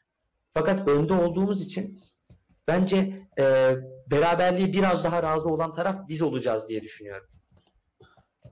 Fakat 0.52 0.88
önde 0.88 1.14
olduğumuz 1.14 1.66
için 1.66 2.02
bence 2.68 3.16
e, 3.40 3.76
beraberliği 4.12 4.74
biraz 4.74 5.04
daha 5.04 5.24
razı 5.24 5.50
olan 5.50 5.72
taraf 5.72 5.98
biz 6.10 6.22
olacağız 6.22 6.70
diye 6.70 6.82
düşünüyorum. 6.82 7.28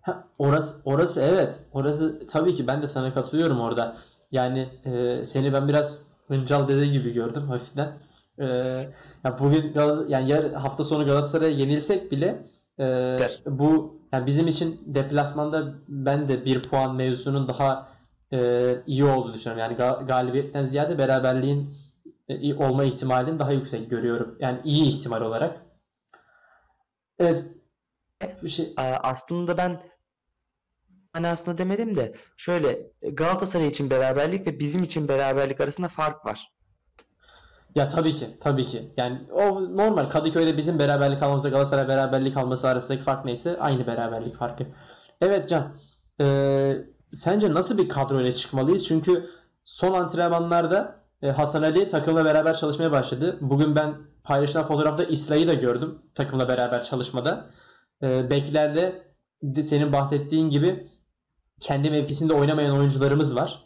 Ha, 0.01 0.27
orası 0.37 0.81
orası 0.85 1.21
evet. 1.21 1.63
Orası 1.73 2.27
tabii 2.31 2.55
ki 2.55 2.67
ben 2.67 2.81
de 2.81 2.87
sana 2.87 3.13
katılıyorum 3.13 3.59
orada. 3.59 3.97
Yani 4.31 4.69
e, 4.85 5.25
seni 5.25 5.53
ben 5.53 5.67
biraz 5.67 5.97
Hıncal 6.27 6.67
dede 6.67 6.87
gibi 6.87 7.13
gördüm 7.13 7.47
hafiften. 7.47 7.99
E, 8.39 8.45
ya 9.25 9.39
bugün 9.39 9.73
yani 10.07 10.29
yer 10.29 10.51
hafta 10.51 10.83
sonu 10.83 11.05
Galatasaray'a 11.05 11.51
yenilsek 11.51 12.11
bile 12.11 12.45
e, 12.79 13.17
bu 13.45 14.00
yani 14.11 14.25
bizim 14.25 14.47
için 14.47 14.81
deplasmanda 14.85 15.73
ben 15.87 16.29
de 16.29 16.45
bir 16.45 16.69
puan 16.69 16.95
mevzusunun 16.95 17.47
daha 17.47 17.91
e, 18.33 18.75
iyi 18.85 19.05
olduğunu 19.05 19.33
düşünüyorum. 19.33 19.77
Yani 19.79 20.05
galibiyetten 20.07 20.65
ziyade 20.65 20.97
beraberliğin 20.97 21.75
e, 22.29 22.53
olma 22.53 22.83
ihtimalini 22.83 23.39
daha 23.39 23.51
yüksek 23.51 23.89
görüyorum. 23.89 24.37
Yani 24.39 24.59
iyi 24.63 24.97
ihtimal 24.97 25.21
olarak. 25.21 25.61
Evet. 27.19 27.45
Bir 28.43 28.49
şey... 28.49 28.73
Aslında 28.77 29.57
ben 29.57 29.81
aslında 31.13 31.57
demedim 31.57 31.95
de 31.95 32.15
şöyle 32.37 32.91
Galatasaray 33.01 33.67
için 33.67 33.89
beraberlik 33.89 34.47
ve 34.47 34.59
bizim 34.59 34.83
için 34.83 35.07
beraberlik 35.07 35.61
arasında 35.61 35.87
fark 35.87 36.25
var. 36.25 36.51
Ya 37.75 37.89
tabii 37.89 38.15
ki, 38.15 38.37
tabii 38.41 38.65
ki. 38.65 38.93
Yani 38.97 39.21
o 39.33 39.61
normal. 39.77 40.09
Kadıköy'de 40.09 40.57
bizim 40.57 40.79
beraberlik 40.79 41.23
almamızla 41.23 41.49
Galatasaray 41.49 41.87
beraberlik 41.87 42.37
alması 42.37 42.67
arasındaki 42.67 43.03
fark 43.03 43.25
neyse 43.25 43.57
aynı 43.59 43.87
beraberlik 43.87 44.37
farkı. 44.37 44.63
Evet 45.21 45.49
Can. 45.49 45.75
E, 46.21 46.77
sence 47.13 47.53
nasıl 47.53 47.77
bir 47.77 47.89
kadro 47.89 48.21
ile 48.21 48.33
çıkmalıyız? 48.33 48.87
Çünkü 48.87 49.29
son 49.63 49.93
antrenmanlarda 49.93 50.95
e, 51.21 51.29
Hasan 51.29 51.63
Ali 51.63 51.89
takımla 51.89 52.25
beraber 52.25 52.57
çalışmaya 52.57 52.91
başladı. 52.91 53.37
Bugün 53.41 53.75
ben 53.75 53.95
paylaşılan 54.23 54.67
fotoğrafta 54.67 55.03
İsla'yı 55.03 55.47
da 55.47 55.53
gördüm 55.53 56.01
takımla 56.15 56.47
beraber 56.47 56.83
çalışmada. 56.85 57.49
E, 58.03 58.29
beklerde 58.29 59.03
de 59.43 59.63
senin 59.63 59.93
bahsettiğin 59.93 60.49
gibi 60.49 60.87
kendi 61.59 61.91
mevkisinde 61.91 62.33
oynamayan 62.33 62.77
oyuncularımız 62.77 63.35
var. 63.35 63.63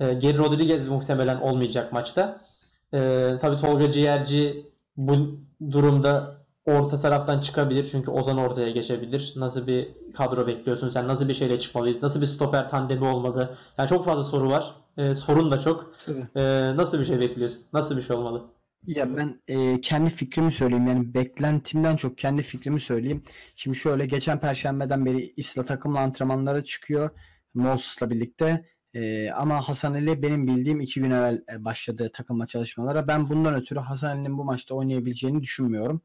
E, 0.00 0.14
Geri 0.14 0.38
Rodriguez 0.38 0.88
muhtemelen 0.88 1.40
olmayacak 1.40 1.92
maçta. 1.92 2.47
E, 2.94 3.32
tabii 3.40 3.56
Tolga 3.60 3.90
Ciğerci 3.90 4.66
bu 4.96 5.40
durumda 5.70 6.38
orta 6.64 7.00
taraftan 7.00 7.40
çıkabilir. 7.40 7.88
Çünkü 7.90 8.10
Ozan 8.10 8.38
ortaya 8.38 8.70
geçebilir. 8.70 9.32
Nasıl 9.36 9.66
bir 9.66 9.88
kadro 10.14 10.46
bekliyorsun 10.46 10.88
sen? 10.88 11.08
Nasıl 11.08 11.28
bir 11.28 11.34
şeyle 11.34 11.58
çıkmalıyız? 11.60 12.02
Nasıl 12.02 12.20
bir 12.20 12.26
stoper 12.26 12.70
tandemi 12.70 13.04
olmalı? 13.04 13.56
Yani 13.78 13.88
çok 13.88 14.04
fazla 14.04 14.24
soru 14.24 14.50
var. 14.50 14.74
E, 14.96 15.14
sorun 15.14 15.50
da 15.50 15.60
çok. 15.60 15.92
E, 16.36 16.42
nasıl 16.76 17.00
bir 17.00 17.04
şey 17.04 17.20
bekliyorsun? 17.20 17.62
Nasıl 17.72 17.96
bir 17.96 18.02
şey 18.02 18.16
olmalı? 18.16 18.44
Ya 18.86 19.16
ben 19.16 19.40
e, 19.48 19.80
kendi 19.80 20.10
fikrimi 20.10 20.52
söyleyeyim 20.52 20.86
yani 20.86 21.14
beklentimden 21.14 21.96
çok 21.96 22.18
kendi 22.18 22.42
fikrimi 22.42 22.80
söyleyeyim. 22.80 23.22
Şimdi 23.56 23.76
şöyle 23.76 24.06
geçen 24.06 24.40
perşembeden 24.40 25.06
beri 25.06 25.32
İsla 25.36 25.64
takımla 25.64 26.00
antrenmanlara 26.00 26.64
çıkıyor 26.64 27.10
Moses'la 27.54 28.10
birlikte. 28.10 28.66
E, 28.94 29.30
ama 29.30 29.68
Hasan 29.68 29.94
Ali 29.94 30.22
benim 30.22 30.46
bildiğim 30.46 30.80
iki 30.80 31.00
gün 31.00 31.10
evvel 31.10 31.42
e, 31.52 31.64
başladı 31.64 32.10
takımla 32.12 32.46
çalışmalara. 32.46 33.08
Ben 33.08 33.28
bundan 33.28 33.54
ötürü 33.54 33.78
Hasan 33.78 34.08
Ali'nin 34.08 34.38
bu 34.38 34.44
maçta 34.44 34.74
oynayabileceğini 34.74 35.42
düşünmüyorum. 35.42 36.00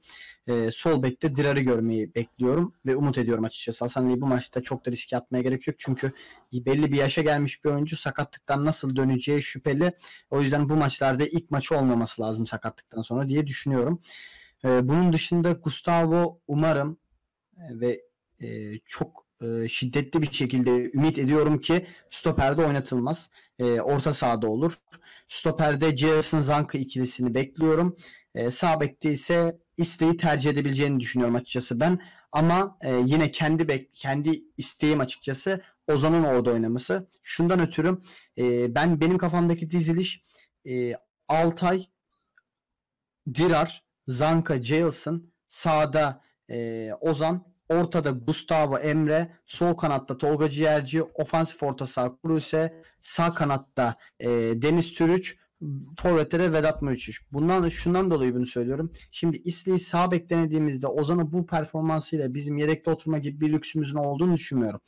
E, 0.47 0.71
sol 0.71 1.03
bekte 1.03 1.35
Dirar'ı 1.35 1.59
görmeyi 1.59 2.15
bekliyorum 2.15 2.73
ve 2.85 2.95
umut 2.95 3.17
ediyorum 3.17 3.43
açıkçası. 3.43 3.85
Hasan 3.85 4.05
Ali 4.05 4.21
bu 4.21 4.27
maçta 4.27 4.63
çok 4.63 4.85
da 4.85 4.91
riske 4.91 5.17
atmaya 5.17 5.41
gerek 5.41 5.67
yok. 5.67 5.75
Çünkü 5.79 6.11
belli 6.53 6.91
bir 6.91 6.97
yaşa 6.97 7.21
gelmiş 7.21 7.63
bir 7.63 7.69
oyuncu 7.69 7.95
sakatlıktan 7.95 8.65
nasıl 8.65 8.95
döneceği 8.95 9.41
şüpheli. 9.41 9.91
O 10.29 10.41
yüzden 10.41 10.69
bu 10.69 10.75
maçlarda 10.75 11.25
ilk 11.25 11.51
maçı 11.51 11.77
olmaması 11.77 12.21
lazım 12.21 12.47
sakatlıktan 12.47 13.01
sonra 13.01 13.29
diye 13.29 13.47
düşünüyorum. 13.47 14.01
E, 14.65 14.87
bunun 14.87 15.13
dışında 15.13 15.51
Gustavo 15.51 16.39
umarım 16.47 16.97
e, 17.57 17.79
ve 17.79 18.01
e, 18.41 18.79
çok 18.85 19.27
e, 19.41 19.67
şiddetli 19.67 20.21
bir 20.21 20.31
şekilde 20.31 20.91
ümit 20.93 21.19
ediyorum 21.19 21.61
ki 21.61 21.87
stoperde 22.09 22.65
oynatılmaz. 22.65 23.29
E, 23.59 23.81
orta 23.81 24.13
sahada 24.13 24.47
olur. 24.47 24.73
Stoperde 25.27 25.97
Jason 25.97 26.39
Zanka 26.39 26.77
ikilisini 26.77 27.33
bekliyorum. 27.33 27.97
E, 28.35 28.51
sağ 28.51 28.79
bekte 28.79 29.11
ise 29.11 29.57
isteği 29.77 30.17
tercih 30.17 30.49
edebileceğini 30.49 30.99
düşünüyorum 30.99 31.35
açıkçası 31.35 31.79
ben. 31.79 31.99
Ama 32.31 32.77
e, 32.81 32.95
yine 33.05 33.31
kendi 33.31 33.67
bek 33.67 33.93
kendi 33.93 34.43
isteğim 34.57 34.99
açıkçası 34.99 35.61
Ozan'ın 35.87 36.23
orada 36.23 36.51
oynaması. 36.51 37.09
Şundan 37.23 37.59
ötürü 37.59 37.97
e, 38.37 38.75
ben 38.75 39.01
benim 39.01 39.17
kafamdaki 39.17 39.71
diziliş 39.71 40.23
e, 40.69 40.93
Altay, 41.27 41.85
Dirar, 43.33 43.83
Zanka, 44.07 44.63
Jailson, 44.63 45.31
sağda 45.49 46.23
e, 46.49 46.89
Ozan, 47.01 47.52
ortada 47.73 48.09
Gustavo 48.11 48.77
Emre, 48.77 49.31
sol 49.45 49.73
kanatta 49.73 50.17
Tolga 50.17 50.49
Ciğerci, 50.49 51.03
ofansif 51.03 51.63
orta 51.63 51.87
saha 51.87 52.17
Kruse, 52.17 52.83
sağ 53.01 53.33
kanatta 53.33 53.95
e, 54.19 54.29
Deniz 54.55 54.93
Türüç, 54.93 55.37
Forvet'te 55.97 56.39
de 56.39 56.53
Vedat 56.53 56.81
Muriçiş. 56.81 57.21
Bundan 57.31 57.69
şundan 57.69 58.11
dolayı 58.11 58.35
bunu 58.35 58.45
söylüyorum. 58.45 58.91
Şimdi 59.11 59.37
İsli'yi 59.37 59.79
sağ 59.79 60.11
bek 60.11 60.29
denediğimizde 60.29 60.87
Ozan'ı 60.87 61.31
bu 61.31 61.45
performansıyla 61.45 62.33
bizim 62.33 62.57
yedekte 62.57 62.91
oturma 62.91 63.17
gibi 63.17 63.41
bir 63.41 63.53
lüksümüzün 63.53 63.97
olduğunu 63.97 64.33
düşünmüyorum. 64.33 64.81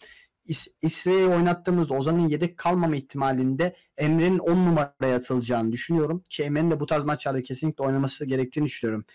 İs- 0.48 0.72
İsli'yi 0.82 1.28
oynattığımızda 1.28 1.94
Ozan'ın 1.94 2.28
yedek 2.28 2.58
kalmama 2.58 2.96
ihtimalinde 2.96 3.76
Emre'nin 3.98 4.40
10 4.40 4.56
numaraya 4.56 5.16
atılacağını 5.16 5.72
düşünüyorum. 5.72 6.24
Ki 6.30 6.44
Emre'nin 6.44 6.72
de 6.72 6.80
bu 6.80 6.86
tarz 6.86 7.04
maçlarda 7.04 7.44
kesinlikle 7.44 7.84
oynaması 7.84 8.26
gerektiğini 8.26 8.66
düşünüyorum 8.66 9.06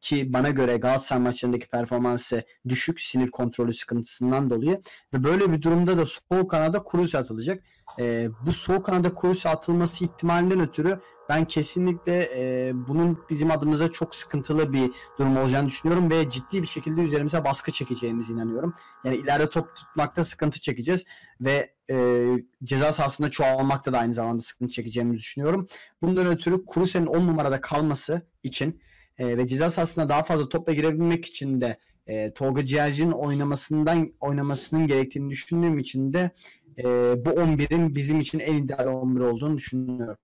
ki 0.00 0.32
bana 0.32 0.50
göre 0.50 0.76
Galatasaray 0.76 1.22
maçlarındaki 1.22 1.68
performansı 1.68 2.42
düşük 2.68 3.00
sinir 3.00 3.30
kontrolü 3.30 3.72
sıkıntısından 3.74 4.50
dolayı 4.50 4.80
ve 5.14 5.24
böyle 5.24 5.52
bir 5.52 5.62
durumda 5.62 5.98
da 5.98 6.04
sol 6.06 6.48
kanada 6.48 6.84
Kruse 6.84 7.18
atılacak. 7.18 7.64
E, 7.98 8.28
bu 8.46 8.52
sol 8.52 8.82
kanada 8.82 9.14
Kruse 9.14 9.48
atılması 9.48 10.04
ihtimalinden 10.04 10.60
ötürü 10.60 11.00
ben 11.28 11.44
kesinlikle 11.44 12.28
e, 12.36 12.72
bunun 12.74 13.18
bizim 13.30 13.50
adımıza 13.50 13.90
çok 13.90 14.14
sıkıntılı 14.14 14.72
bir 14.72 14.90
durum 15.18 15.36
olacağını 15.36 15.68
düşünüyorum 15.68 16.10
ve 16.10 16.30
ciddi 16.30 16.62
bir 16.62 16.66
şekilde 16.66 17.00
üzerimize 17.00 17.44
baskı 17.44 17.72
çekeceğimize 17.72 18.32
inanıyorum. 18.32 18.74
Yani 19.04 19.16
ileride 19.16 19.50
top 19.50 19.76
tutmakta 19.76 20.24
sıkıntı 20.24 20.60
çekeceğiz 20.60 21.04
ve 21.40 21.74
e, 21.90 22.26
ceza 22.64 22.92
sahasında 22.92 23.30
çoğalmakta 23.30 23.92
da 23.92 23.98
aynı 23.98 24.14
zamanda 24.14 24.42
sıkıntı 24.42 24.72
çekeceğimizi 24.72 25.18
düşünüyorum. 25.18 25.66
Bundan 26.02 26.26
ötürü 26.26 26.66
Kruse'nin 26.66 27.06
10 27.06 27.26
numarada 27.26 27.60
kalması 27.60 28.22
için 28.42 28.80
e, 29.18 29.36
ve 29.36 29.48
ceza 29.48 29.70
sahasına 29.70 30.08
daha 30.08 30.22
fazla 30.22 30.48
topla 30.48 30.72
girebilmek 30.72 31.26
için 31.26 31.60
de 31.60 31.78
e, 32.06 32.34
Tolga 32.34 32.66
Ciğerci'nin 32.66 33.12
oynamasından 33.12 34.12
oynamasının 34.20 34.86
gerektiğini 34.86 35.30
düşündüğüm 35.30 35.78
için 35.78 36.12
de 36.12 36.30
e, 36.78 36.84
bu 37.24 37.30
11'in 37.30 37.94
bizim 37.94 38.20
için 38.20 38.38
en 38.38 38.54
ideal 38.54 38.86
11 38.86 39.20
olduğunu 39.20 39.56
düşünüyorum. 39.56 40.16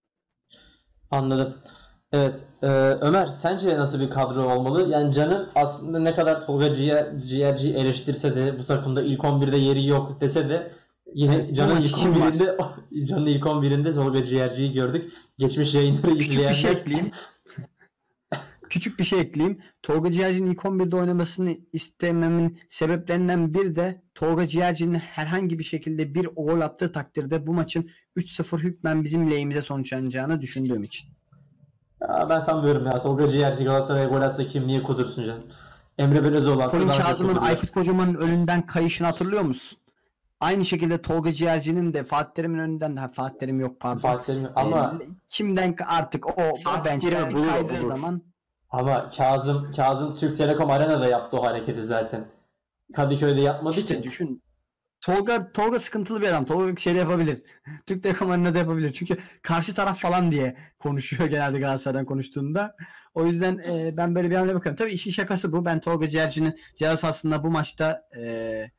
Anladım. 1.11 1.55
Evet. 2.13 2.45
e, 2.63 2.67
Ömer 3.01 3.27
sence 3.27 3.79
nasıl 3.79 4.01
bir 4.01 4.11
kadro 4.11 4.43
olmalı? 4.43 4.89
Yani 4.91 5.15
Can'ın 5.15 5.49
aslında 5.55 5.99
ne 5.99 6.15
kadar 6.15 6.47
Tolga 6.47 6.73
Ciğer, 6.73 7.21
Ciğerci'yi 7.29 7.75
eleştirse 7.75 8.37
de 8.37 8.59
bu 8.59 8.65
takımda 8.65 9.03
ilk 9.03 9.21
11'de 9.21 9.57
yeri 9.57 9.87
yok 9.87 10.21
dese 10.21 10.49
de 10.49 10.73
yine 11.15 11.55
Can'ın 11.55 11.81
ilk 11.81 11.97
kim 11.97 12.21
var? 12.21 12.33
11'inde 12.33 13.07
Can'ın 13.07 13.27
ilk 13.27 13.45
11'inde 13.45 13.95
Tolga 13.95 14.23
Ciğerci'yi 14.23 14.73
gördük. 14.73 15.13
Geçmiş 15.39 15.75
yayınları 15.75 16.03
Küçük 16.03 16.19
bir 16.19 16.33
şey 16.33 16.51
izleyenler 16.51 16.81
ekleyeyim. 16.81 17.11
Küçük 18.75 18.99
bir 18.99 19.05
şey 19.05 19.21
ekleyeyim. 19.21 19.59
Tolga 19.83 20.13
Ciğerci'nin 20.13 20.51
ilk 20.51 20.59
11'de 20.61 20.97
oynamasını 20.97 21.57
istememin 21.73 22.59
sebeplerinden 22.71 23.55
bir 23.55 23.77
de 23.77 24.03
Tolga 24.15 24.49
Ciğerci'nin 24.49 24.95
herhangi 24.99 25.59
bir 25.59 25.65
şekilde 25.65 26.15
bir 26.15 26.27
gol 26.27 26.61
attığı 26.61 26.93
takdirde 26.93 27.47
bu 27.47 27.53
maçın 27.55 27.91
3-0 28.17 28.59
hükmen 28.59 29.05
bizim 29.05 29.31
lehimize 29.31 29.63
sonuçlanacağını 29.63 30.41
düşündüğüm 30.41 30.83
için. 30.83 31.09
Ya 32.03 32.27
ben 32.31 32.41
sanmıyorum 32.41 32.87
ya. 32.87 33.03
Tolga 33.03 33.29
Ciğerci 33.29 33.65
Galatasaray'a 33.65 34.09
gol 34.09 34.21
atsa 34.23 34.47
kim 34.47 34.67
niye 34.67 34.83
kudursun 34.83 35.25
Can? 35.25 35.39
Emre 35.99 36.25
Belözoğlu 36.25 36.63
atsa 36.63 36.77
Colin 36.77 36.89
daha 36.89 36.97
çok 36.97 37.07
Kazım'ın. 37.07 37.37
Aykut 37.37 37.71
Kocaman'ın 37.71 38.15
önünden 38.15 38.67
kayışını 38.67 39.07
hatırlıyor 39.07 39.43
musun? 39.43 39.79
Aynı 40.41 40.65
şekilde 40.65 41.03
Tolga 41.03 41.33
Ciğerci'nin 41.33 41.93
de 41.95 42.05
Fatih 42.05 42.35
Terim'in 42.35 42.59
önünden 42.59 42.97
ha 42.97 43.11
Fatih 43.15 43.39
Terim 43.39 43.61
yok 43.61 43.81
pardon. 43.81 44.01
Fatih 44.01 44.35
Terim- 44.35 44.53
ama 44.57 44.99
Ee, 45.03 45.07
kimden 45.29 45.77
artık 45.87 46.39
o 46.39 46.55
Fatih 46.65 46.91
bench'ten 46.93 47.31
kaydığı 47.31 47.79
bulur. 47.81 47.89
zaman 47.89 48.23
ama 48.79 49.11
Kazım 49.11 49.73
Kazım 49.73 50.15
Türk 50.15 50.37
Telekom 50.37 50.71
Arena'da 50.71 51.09
yaptı 51.09 51.37
o 51.37 51.45
hareketi 51.45 51.85
zaten. 51.85 52.29
Kadıköy'de 52.95 53.41
yapmadı 53.41 53.77
işte 53.79 53.97
ki. 53.97 54.03
düşün. 54.03 54.43
Tolga 55.01 55.53
Tolga 55.53 55.79
sıkıntılı 55.79 56.21
bir 56.21 56.29
adam. 56.29 56.45
Tolga 56.45 56.77
şey 56.77 56.95
de 56.95 56.99
yapabilir. 56.99 57.43
Türk 57.87 58.03
Telekom 58.03 58.31
Arena'da 58.31 58.59
yapabilir. 58.59 58.93
Çünkü 58.93 59.19
karşı 59.43 59.75
taraf 59.75 60.01
falan 60.01 60.31
diye 60.31 60.57
konuşuyor 60.79 61.27
genelde 61.31 61.59
Galatasaray'dan 61.59 62.07
konuştuğunda. 62.07 62.77
O 63.15 63.27
yüzden 63.27 63.59
e, 63.59 63.97
ben 63.97 64.15
böyle 64.15 64.31
bir 64.31 64.35
hamle 64.35 64.55
bakıyorum. 64.55 64.77
Tabii 64.77 64.91
işin 64.91 65.11
şakası 65.11 65.53
bu. 65.53 65.65
Ben 65.65 65.81
Tolga 65.81 66.09
Ciğerci'nin 66.09 66.59
ceza 66.77 66.97
sahasında 66.97 67.45
bu 67.45 67.51
maçta 67.51 68.09
e, 68.17 68.71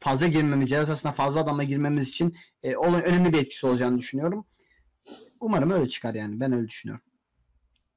fazla 0.00 0.26
girmemiz, 0.26 0.68
ceza 0.68 0.86
sahasına 0.86 1.12
fazla 1.12 1.40
adamla 1.40 1.62
girmemiz 1.62 2.08
için 2.08 2.36
e, 2.62 2.76
olan 2.76 3.02
önemli 3.02 3.32
bir 3.32 3.38
etkisi 3.38 3.66
olacağını 3.66 3.98
düşünüyorum. 3.98 4.46
Umarım 5.40 5.70
öyle 5.70 5.88
çıkar 5.88 6.14
yani. 6.14 6.40
Ben 6.40 6.52
öyle 6.52 6.68
düşünüyorum. 6.68 7.07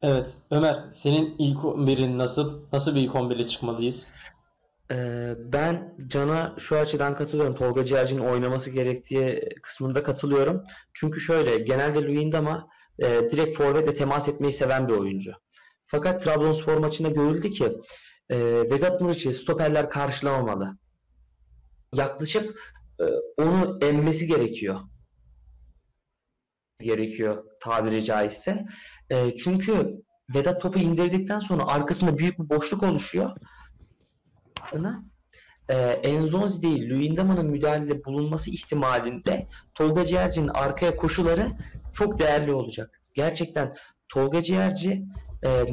Evet. 0.02 0.34
Ömer 0.52 0.86
senin 0.94 1.36
ilk 1.40 1.58
11'in 1.58 2.18
nasıl? 2.18 2.62
Nasıl 2.74 2.96
bir 2.96 3.02
ilk 3.02 3.12
11'le 3.12 3.48
çıkmalıyız? 3.48 4.08
Ee, 4.92 5.34
ben 5.38 5.98
Can'a 6.08 6.56
şu 6.58 6.78
açıdan 6.78 7.16
katılıyorum. 7.16 7.56
Tolga 7.56 7.86
Ciğerci'nin 7.86 8.22
oynaması 8.22 8.72
gerektiği 8.72 9.50
kısmında 9.64 10.04
katılıyorum. 10.04 10.64
Çünkü 10.94 11.20
şöyle 11.20 11.58
genelde 11.58 12.02
Luyendama 12.02 12.68
e, 13.00 13.30
direkt 13.32 13.58
forvetle 13.58 13.94
temas 13.94 14.30
etmeyi 14.30 14.54
seven 14.54 14.88
bir 14.88 14.94
oyuncu. 14.94 15.32
Fakat 15.86 16.24
Trabzonspor 16.24 16.78
maçında 16.78 17.10
görüldü 17.10 17.52
ki 17.52 17.78
e, 18.30 18.38
Vedat 18.72 19.02
Muriç'i 19.02 19.34
stoperler 19.34 19.90
karşılamamalı. 19.90 20.78
Yaklaşıp 21.96 22.60
e, 23.00 23.04
onu 23.38 23.80
emmesi 23.82 24.28
gerekiyor. 24.28 24.80
Gerekiyor 26.84 27.44
tabiri 27.60 28.04
caizse. 28.04 28.66
E, 29.10 29.38
çünkü 29.38 30.02
Vedat 30.36 30.62
topu 30.62 30.80
indirdikten 30.80 31.40
sonra 31.40 31.68
arkasında 31.68 32.18
büyük 32.18 32.40
bir 32.40 32.50
boşluk 32.50 32.84
oluşuyor 32.84 33.38
adına 34.72 35.04
e, 35.70 35.76
Enzonzi 35.80 36.62
değil 36.62 36.90
Luyendama'nın 36.90 37.46
müdahalede 37.46 38.06
bulunması 38.06 38.52
ihtimalinde 38.52 39.48
Tolga 39.76 40.06
Ciğerci'nin 40.06 40.48
arkaya 40.48 40.96
koşuları 40.96 41.48
çok 41.94 42.20
değerli 42.20 42.54
olacak. 42.54 43.02
Gerçekten 43.14 43.74
Tolga 44.10 44.42
Ciğerci 44.42 45.04
e, 45.46 45.66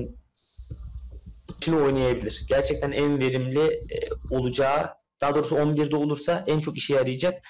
içine 1.56 1.76
oynayabilir. 1.76 2.44
Gerçekten 2.48 2.92
en 2.92 3.20
verimli 3.20 3.60
e, 3.60 3.98
olacağı 4.30 4.90
daha 5.20 5.34
doğrusu 5.34 5.56
11'de 5.56 5.96
olursa 5.96 6.44
en 6.46 6.60
çok 6.60 6.76
işe 6.76 6.94
yarayacak 6.94 7.42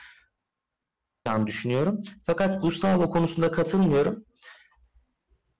düşünüyorum. 1.47 2.01
Fakat 2.27 2.63
Gustavo 2.63 3.11
konusunda 3.11 3.51
katılmıyorum. 3.51 4.25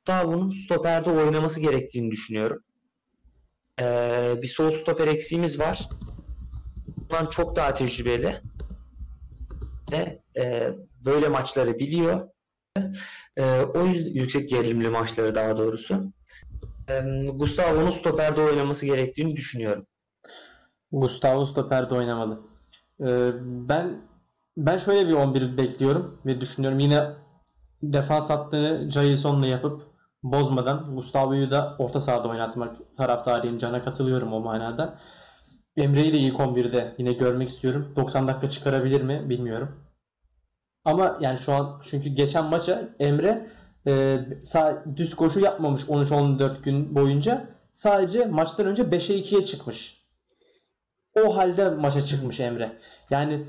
Gustavo'nun 0.07 0.51
stoperde 0.51 1.11
oynaması 1.11 1.61
gerektiğini 1.61 2.11
düşünüyorum. 2.11 2.63
Ee, 3.81 4.35
bir 4.43 4.47
sol 4.47 4.71
stoper 4.73 5.07
eksiğimiz 5.07 5.61
var. 5.61 5.87
Bundan 7.11 7.27
çok 7.27 7.57
daha 7.57 7.75
tecrübeli 7.75 8.43
ve 9.93 10.23
e, 10.37 10.73
böyle 11.05 11.29
maçları 11.29 11.79
biliyor. 11.79 12.29
E, 13.37 13.61
o 13.61 13.87
yüzden 13.87 14.21
yüksek 14.21 14.51
gerilimli 14.51 14.89
maçları 14.91 15.35
daha 15.35 15.59
doğrusu. 15.59 16.13
E, 16.89 17.01
Gustavo'nun 17.35 17.91
stoperde 17.91 18.41
oynaması 18.41 18.87
gerektiğini 18.87 19.37
düşünüyorum. 19.37 19.87
Gustavo 20.93 21.47
stoperde 21.47 21.95
oynamalı. 21.95 22.41
Ee, 23.01 23.31
ben 23.43 24.09
ben 24.59 24.79
şöyle 24.79 25.09
bir 25.09 25.13
11 25.13 25.57
bekliyorum 25.57 26.21
ve 26.27 26.41
düşünüyorum. 26.41 26.79
Yine 26.79 27.11
defans 27.83 28.31
hattını 28.31 28.91
Jailson'la 28.91 29.47
yapıp 29.47 29.83
bozmadan 30.23 30.95
Gustavo'yu 30.95 31.51
da 31.51 31.77
orta 31.79 32.01
sahada 32.01 32.29
oynatmak 32.29 32.97
taraftarıyım. 32.97 33.59
Can'a 33.59 33.85
katılıyorum 33.85 34.33
o 34.33 34.41
manada. 34.41 34.99
Emre'yi 35.77 36.13
de 36.13 36.19
ilk 36.19 36.37
11'de 36.37 36.95
yine 36.99 37.13
görmek 37.13 37.49
istiyorum. 37.49 37.93
90 37.97 38.29
dakika 38.29 38.51
çıkarabilir 38.51 39.03
mi 39.03 39.29
bilmiyorum. 39.29 39.85
Ama 40.85 41.19
yani 41.21 41.39
şu 41.39 41.53
an 41.53 41.81
çünkü 41.85 42.11
geçen 42.11 42.45
maça 42.45 42.89
Emre 42.99 43.47
e, 43.87 44.19
sağ, 44.43 44.85
düz 44.97 45.17
koşu 45.17 45.41
yapmamış 45.41 45.83
13-14 45.83 46.63
gün 46.63 46.95
boyunca. 46.95 47.47
Sadece 47.73 48.25
maçtan 48.25 48.67
önce 48.67 48.83
5'e 48.83 49.19
2'ye 49.19 49.45
çıkmış. 49.45 50.05
O 51.25 51.37
halde 51.37 51.69
maça 51.69 52.03
çıkmış 52.03 52.41
Emre. 52.41 52.73
Yani 53.11 53.45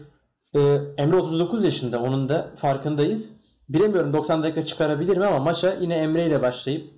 e, 0.56 0.60
Emre 0.98 1.16
39 1.16 1.64
yaşında. 1.64 2.02
Onun 2.02 2.30
da 2.30 2.52
farkındayız. 2.56 3.40
Bilemiyorum 3.70 4.14
90 4.14 4.44
dakika 4.44 4.66
çıkarabilir 4.66 5.18
mi 5.18 5.26
ama 5.26 5.40
maça 5.40 5.74
yine 5.74 5.96
Emre 5.96 6.26
ile 6.26 6.42
başlayıp 6.42 6.94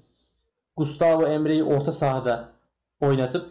Gustavo 0.78 1.28
Emre'yi 1.28 1.64
orta 1.64 1.92
sahada 1.92 2.50
oynatıp 3.02 3.50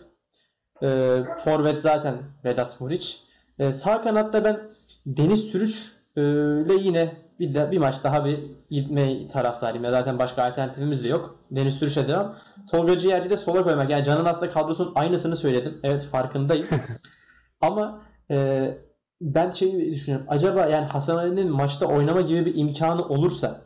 e, 0.83 1.19
forvet 1.45 1.81
zaten 1.81 2.19
Vedat 2.45 2.81
Muriç. 2.81 3.21
E, 3.59 3.73
sağ 3.73 4.01
kanatta 4.01 4.45
ben 4.45 4.61
Deniz 5.07 5.41
Sürüç 5.41 5.93
e, 6.17 6.21
ile 6.21 6.75
yine 6.75 7.13
bir, 7.41 7.55
de, 7.55 7.71
bir 7.71 7.79
maç 7.79 8.05
daha 8.05 8.25
bir 8.25 8.39
gitme 8.71 9.29
taraftarıyım. 9.29 9.85
Ya 9.85 9.93
zaten 9.93 10.19
başka 10.19 10.45
alternatifimiz 10.45 11.05
de 11.05 11.09
yok. 11.09 11.39
Deniz 11.51 11.75
Sürüş'e 11.75 12.09
devam. 12.09 12.37
Tolga 12.71 12.99
Ciğerci 12.99 13.31
de 13.31 13.37
sola 13.37 13.63
koymak. 13.63 13.91
Yani 13.91 14.05
Can'ın 14.05 14.25
aslında 14.25 14.51
kadrosunun 14.53 14.93
aynısını 14.95 15.37
söyledim. 15.37 15.81
Evet 15.83 16.03
farkındayım. 16.05 16.67
Ama 17.61 18.03
e, 18.31 18.79
ben 19.21 19.51
şey 19.51 19.93
düşünüyorum. 19.93 20.27
Acaba 20.31 20.67
yani 20.67 20.87
Hasan 20.87 21.17
Ali'nin 21.17 21.51
maçta 21.51 21.87
oynama 21.87 22.21
gibi 22.21 22.47
bir 22.47 22.55
imkanı 22.55 23.09
olursa 23.09 23.61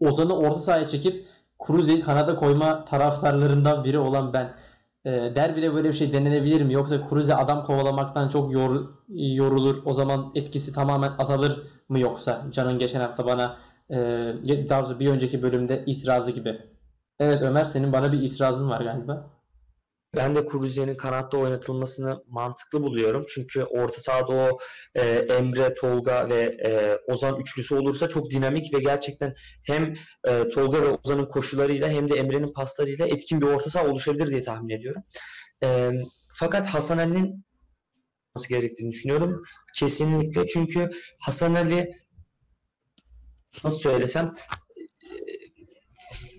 Ozan'ı 0.00 0.36
orta 0.36 0.60
sahaya 0.60 0.88
çekip 0.88 1.26
Kruze'yi 1.58 2.00
kanada 2.00 2.36
koyma 2.36 2.84
taraftarlarından 2.84 3.84
biri 3.84 3.98
olan 3.98 4.32
ben 4.32 4.54
e, 5.04 5.10
derbide 5.10 5.74
böyle 5.74 5.88
bir 5.88 5.94
şey 5.94 6.12
denenebilir 6.12 6.62
mi? 6.62 6.72
Yoksa 6.72 7.08
Kruze 7.08 7.34
adam 7.34 7.66
kovalamaktan 7.66 8.28
çok 8.28 8.52
yor, 8.52 8.88
yorulur. 9.08 9.82
O 9.84 9.94
zaman 9.94 10.32
etkisi 10.34 10.72
tamamen 10.72 11.12
azalır 11.18 11.62
mı 11.88 11.98
yoksa? 11.98 12.46
Can'ın 12.50 12.78
geçen 12.78 13.00
hafta 13.00 13.26
bana 13.26 13.56
e, 13.90 13.96
daha 14.68 15.00
bir 15.00 15.10
önceki 15.10 15.42
bölümde 15.42 15.84
itirazı 15.86 16.30
gibi. 16.30 16.60
Evet 17.20 17.42
Ömer 17.42 17.64
senin 17.64 17.92
bana 17.92 18.12
bir 18.12 18.22
itirazın 18.22 18.70
var 18.70 18.80
galiba. 18.80 19.30
Ben 20.16 20.34
de 20.34 20.46
Kuruze'nin 20.46 20.96
kanatta 20.96 21.36
oynatılmasını 21.36 22.24
mantıklı 22.28 22.82
buluyorum. 22.82 23.26
Çünkü 23.28 23.62
orta 23.62 24.00
sahada 24.00 24.32
o 24.32 24.58
e, 24.94 25.02
Emre, 25.08 25.74
Tolga 25.74 26.28
ve 26.28 26.42
e, 26.64 26.98
Ozan 27.12 27.40
üçlüsü 27.40 27.74
olursa 27.74 28.08
çok 28.08 28.30
dinamik 28.30 28.74
ve 28.74 28.78
gerçekten 28.78 29.34
hem 29.66 29.94
e, 30.28 30.48
Tolga 30.48 30.82
ve 30.82 30.88
Ozan'ın 30.88 31.26
koşularıyla 31.26 31.88
hem 31.88 32.08
de 32.08 32.14
Emre'nin 32.14 32.52
paslarıyla 32.52 33.06
etkin 33.06 33.40
bir 33.40 33.46
orta 33.46 33.70
saha 33.70 33.86
oluşabilir 33.86 34.26
diye 34.26 34.42
tahmin 34.42 34.74
ediyorum. 34.78 35.02
E, 35.64 35.90
fakat 36.32 36.66
Hasan 36.66 36.98
Ali'nin 36.98 37.44
olması 38.34 38.48
gerektiğini 38.48 38.92
düşünüyorum. 38.92 39.42
Kesinlikle 39.78 40.46
çünkü 40.46 40.90
Hasan 41.20 41.54
Ali 41.54 42.02
nasıl 43.64 43.78
söylesem 43.78 44.34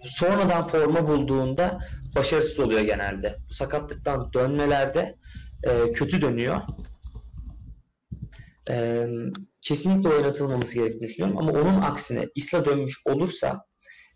sonradan 0.06 0.64
forma 0.64 1.08
bulduğunda 1.08 1.80
başarısız 2.16 2.60
oluyor 2.60 2.82
genelde. 2.82 3.38
Bu 3.50 3.54
sakatlıktan 3.54 4.34
dönmelerde 4.34 5.16
e, 5.64 5.92
kötü 5.92 6.22
dönüyor. 6.22 6.62
E, 8.70 9.06
kesinlikle 9.62 10.10
oynatılmaması 10.10 10.76
gerektiğini 10.76 11.08
düşünüyorum. 11.08 11.38
Ama 11.38 11.52
onun 11.52 11.82
aksine 11.82 12.30
İsla 12.36 12.66
dönmüş 12.66 13.02
olursa 13.06 13.66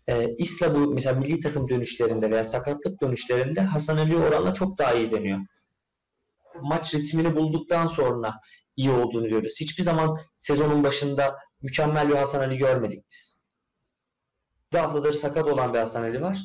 e, 0.08 0.34
İsla 0.38 0.74
bu 0.74 0.92
mesela 0.92 1.20
milli 1.20 1.40
takım 1.40 1.68
dönüşlerinde 1.68 2.30
veya 2.30 2.44
sakatlık 2.44 3.02
dönüşlerinde 3.02 3.60
Hasan 3.60 3.96
Ali 3.96 4.16
oranla 4.16 4.54
çok 4.54 4.78
daha 4.78 4.94
iyi 4.94 5.10
dönüyor. 5.10 5.38
Maç 6.62 6.94
ritmini 6.94 7.36
bulduktan 7.36 7.86
sonra 7.86 8.34
iyi 8.76 8.90
olduğunu 8.90 9.24
görüyoruz. 9.24 9.60
Hiçbir 9.60 9.82
zaman 9.82 10.16
sezonun 10.36 10.84
başında 10.84 11.36
mükemmel 11.62 12.08
bir 12.08 12.14
Hasan 12.14 12.40
Ali 12.40 12.56
görmedik 12.56 13.04
biz. 13.10 13.44
Bir 14.72 14.78
haftadır 14.78 15.12
sakat 15.12 15.46
olan 15.46 15.74
bir 15.74 15.78
Hasan 15.78 16.02
Ali 16.02 16.20
var 16.22 16.38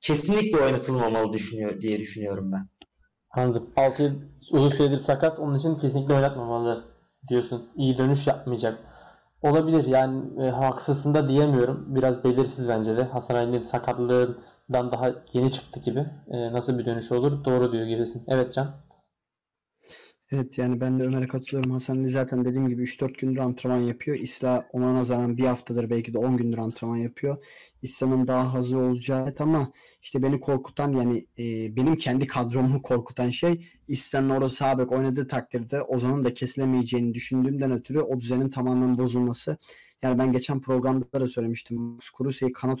kesinlikle 0.00 0.58
oynatılmamalı 0.58 1.32
düşünüyor 1.32 1.80
diye 1.80 1.98
düşünüyorum 1.98 2.52
ben. 2.52 2.68
Anladım. 3.30 3.70
6 3.76 4.02
yıl 4.02 4.14
uzun 4.52 4.68
süredir 4.68 4.98
sakat. 4.98 5.38
Onun 5.38 5.54
için 5.54 5.74
kesinlikle 5.74 6.14
oynatmamalı 6.14 6.84
diyorsun. 7.28 7.68
İyi 7.76 7.98
dönüş 7.98 8.26
yapmayacak. 8.26 8.78
Olabilir. 9.42 9.84
Yani 9.84 10.42
e, 10.42 10.50
haksızsın 10.50 11.14
da 11.14 11.28
diyemiyorum. 11.28 11.94
Biraz 11.94 12.24
belirsiz 12.24 12.68
bence 12.68 12.96
de. 12.96 13.02
Hasan 13.04 13.34
Ali'nin 13.34 13.62
sakatlığından 13.62 14.92
daha 14.92 15.10
yeni 15.32 15.50
çıktı 15.50 15.80
gibi. 15.80 16.06
E, 16.30 16.52
nasıl 16.52 16.78
bir 16.78 16.86
dönüş 16.86 17.12
olur? 17.12 17.44
Doğru 17.44 17.72
diyor 17.72 17.86
gibisin. 17.86 18.24
Evet 18.28 18.54
Can. 18.54 18.74
Evet 20.32 20.58
yani 20.58 20.80
ben 20.80 21.00
de 21.00 21.04
Ömer'e 21.04 21.28
katılıyorum. 21.28 21.70
Hasan 21.70 21.96
Ali 21.96 22.10
zaten 22.10 22.44
dediğim 22.44 22.68
gibi 22.68 22.82
3-4 22.82 23.18
gündür 23.18 23.38
antrenman 23.38 23.80
yapıyor. 23.80 24.16
İsla 24.18 24.68
ona 24.72 24.94
nazaran 24.94 25.36
bir 25.36 25.44
haftadır 25.44 25.90
belki 25.90 26.14
de 26.14 26.18
10 26.18 26.36
gündür 26.36 26.58
antrenman 26.58 26.96
yapıyor. 26.96 27.44
İsla'nın 27.82 28.26
daha 28.26 28.54
hazır 28.54 28.76
olacağı 28.76 29.22
evet 29.22 29.40
ama 29.40 29.72
işte 30.02 30.22
beni 30.22 30.40
korkutan 30.40 30.92
yani 30.92 31.26
e, 31.38 31.76
benim 31.76 31.96
kendi 31.96 32.26
kadromu 32.26 32.82
korkutan 32.82 33.30
şey 33.30 33.66
İslam'ın 33.88 34.30
orada 34.30 34.48
sağ 34.48 34.78
bek 34.78 34.92
oynadığı 34.92 35.26
takdirde 35.26 35.82
Ozan'ın 35.82 36.24
da 36.24 36.34
kesilemeyeceğini 36.34 37.14
düşündüğümden 37.14 37.72
ötürü 37.72 38.00
o 38.00 38.20
düzenin 38.20 38.50
tamamen 38.50 38.98
bozulması. 38.98 39.56
Yani 40.02 40.18
ben 40.18 40.32
geçen 40.32 40.60
programda 40.60 41.20
da 41.20 41.28
söylemiştim. 41.28 41.76
Max 41.80 42.10
Krusey'i 42.10 42.52
kanat 42.52 42.80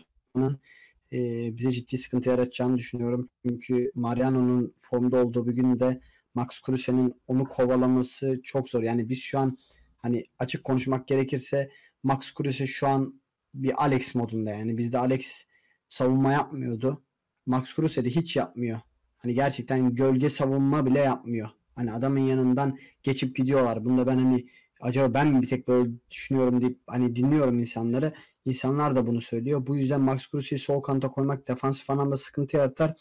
e, 1.12 1.18
bize 1.56 1.70
ciddi 1.72 1.98
sıkıntı 1.98 2.28
yaratacağını 2.28 2.78
düşünüyorum. 2.78 3.28
Çünkü 3.46 3.90
Mariano'nun 3.94 4.74
formda 4.78 5.24
olduğu 5.24 5.46
bir 5.46 5.52
günde 5.52 6.00
Max 6.34 6.60
Krusey'nin 6.60 7.14
onu 7.26 7.44
kovalaması 7.48 8.40
çok 8.44 8.68
zor. 8.68 8.82
Yani 8.82 9.08
biz 9.08 9.18
şu 9.18 9.38
an 9.38 9.58
hani 9.98 10.24
açık 10.38 10.64
konuşmak 10.64 11.08
gerekirse 11.08 11.70
Max 12.02 12.34
Kruse 12.34 12.66
şu 12.66 12.88
an 12.88 13.20
bir 13.54 13.84
Alex 13.84 14.14
modunda 14.14 14.50
yani. 14.50 14.78
Bizde 14.78 14.98
Alex 14.98 15.44
savunma 15.88 16.32
yapmıyordu. 16.32 17.02
Max 17.46 17.74
Kruse 17.74 18.04
de 18.04 18.10
hiç 18.10 18.36
yapmıyor. 18.36 18.80
Hani 19.18 19.34
gerçekten 19.34 19.94
gölge 19.94 20.30
savunma 20.30 20.86
bile 20.86 20.98
yapmıyor. 20.98 21.48
Hani 21.74 21.92
adamın 21.92 22.20
yanından 22.20 22.78
geçip 23.02 23.36
gidiyorlar. 23.36 23.84
Bunda 23.84 24.06
ben 24.06 24.16
hani 24.16 24.46
acaba 24.80 25.14
ben 25.14 25.28
mi 25.28 25.42
bir 25.42 25.46
tek 25.46 25.68
böyle 25.68 25.90
düşünüyorum 26.10 26.60
deyip 26.60 26.78
hani 26.86 27.16
dinliyorum 27.16 27.58
insanları. 27.58 28.14
İnsanlar 28.44 28.96
da 28.96 29.06
bunu 29.06 29.20
söylüyor. 29.20 29.66
Bu 29.66 29.76
yüzden 29.76 30.00
Max 30.00 30.30
Kruse'yi 30.30 30.58
sol 30.58 30.82
kanta 30.82 31.08
koymak 31.08 31.48
defansif 31.48 31.90
anlamda 31.90 32.16
sıkıntı 32.16 32.56
yaratar. 32.56 32.94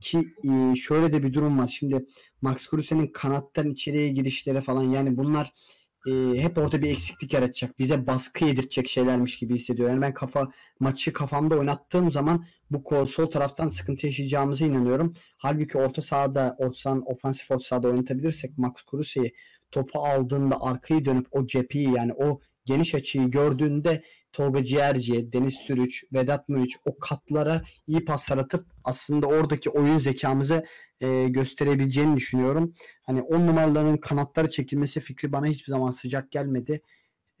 Ki 0.00 0.20
e, 0.44 0.76
şöyle 0.76 1.12
de 1.12 1.22
bir 1.22 1.32
durum 1.32 1.58
var. 1.58 1.68
Şimdi 1.68 2.06
Max 2.42 2.68
Kruse'nin 2.68 3.06
kanattan 3.06 3.70
içeriye 3.70 4.08
girişleri 4.08 4.60
falan 4.60 4.82
yani 4.82 5.16
bunlar 5.16 5.52
e, 6.06 6.12
hep 6.42 6.58
orada 6.58 6.82
bir 6.82 6.90
eksiklik 6.90 7.32
yaratacak. 7.32 7.78
Bize 7.78 8.06
baskı 8.06 8.44
yedirtecek 8.44 8.88
şeylermiş 8.88 9.38
gibi 9.38 9.54
hissediyor. 9.54 9.90
Yani 9.90 10.00
ben 10.02 10.14
kafa 10.14 10.48
maçı 10.80 11.12
kafamda 11.12 11.58
oynattığım 11.58 12.10
zaman 12.10 12.44
bu 12.70 13.06
sol 13.06 13.26
taraftan 13.26 13.68
sıkıntı 13.68 14.06
yaşayacağımıza 14.06 14.66
inanıyorum. 14.66 15.14
Halbuki 15.36 15.78
orta 15.78 16.02
sahada, 16.02 16.56
orta 16.58 16.74
sahanın 16.74 17.02
ofansif 17.06 17.50
orta 17.50 17.64
sahada 17.64 17.88
oynatabilirsek 17.88 18.58
Max 18.58 18.72
Kruse'yi 18.90 19.32
topu 19.70 19.98
aldığında 19.98 20.56
arkayı 20.60 21.04
dönüp 21.04 21.26
o 21.30 21.46
cepheyi 21.46 21.92
yani 21.92 22.12
o 22.12 22.40
geniş 22.64 22.94
açıyı 22.94 23.30
gördüğünde 23.30 24.02
Tolga 24.32 24.64
Ciğerci, 24.64 25.32
Deniz 25.32 25.54
Sürüç, 25.54 26.04
Vedat 26.12 26.48
Muriç 26.48 26.76
o 26.84 26.98
katlara 26.98 27.62
iyi 27.86 28.04
paslar 28.04 28.38
atıp 28.38 28.66
aslında 28.84 29.26
oradaki 29.26 29.70
oyun 29.70 29.98
zekamızı 29.98 30.64
e, 31.00 31.28
gösterebileceğini 31.28 32.16
düşünüyorum. 32.16 32.74
Hani 33.02 33.22
on 33.22 33.46
numaraların 33.46 33.96
kanatları 33.96 34.50
çekilmesi 34.50 35.00
fikri 35.00 35.32
bana 35.32 35.46
hiçbir 35.46 35.70
zaman 35.70 35.90
sıcak 35.90 36.32
gelmedi. 36.32 36.80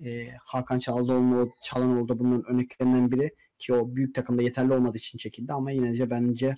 E, 0.04 0.30
Hakan 0.44 0.78
Çalhanoğlu, 0.78 1.50
Çalhanoğlu 1.62 2.08
da 2.08 2.18
bunun 2.18 2.44
örneklerinden 2.48 3.10
biri 3.10 3.30
ki 3.58 3.74
o 3.74 3.96
büyük 3.96 4.14
takımda 4.14 4.42
yeterli 4.42 4.72
olmadığı 4.72 4.98
için 4.98 5.18
çekildi 5.18 5.52
ama 5.52 5.70
yine 5.70 5.98
de 5.98 6.10
bence 6.10 6.54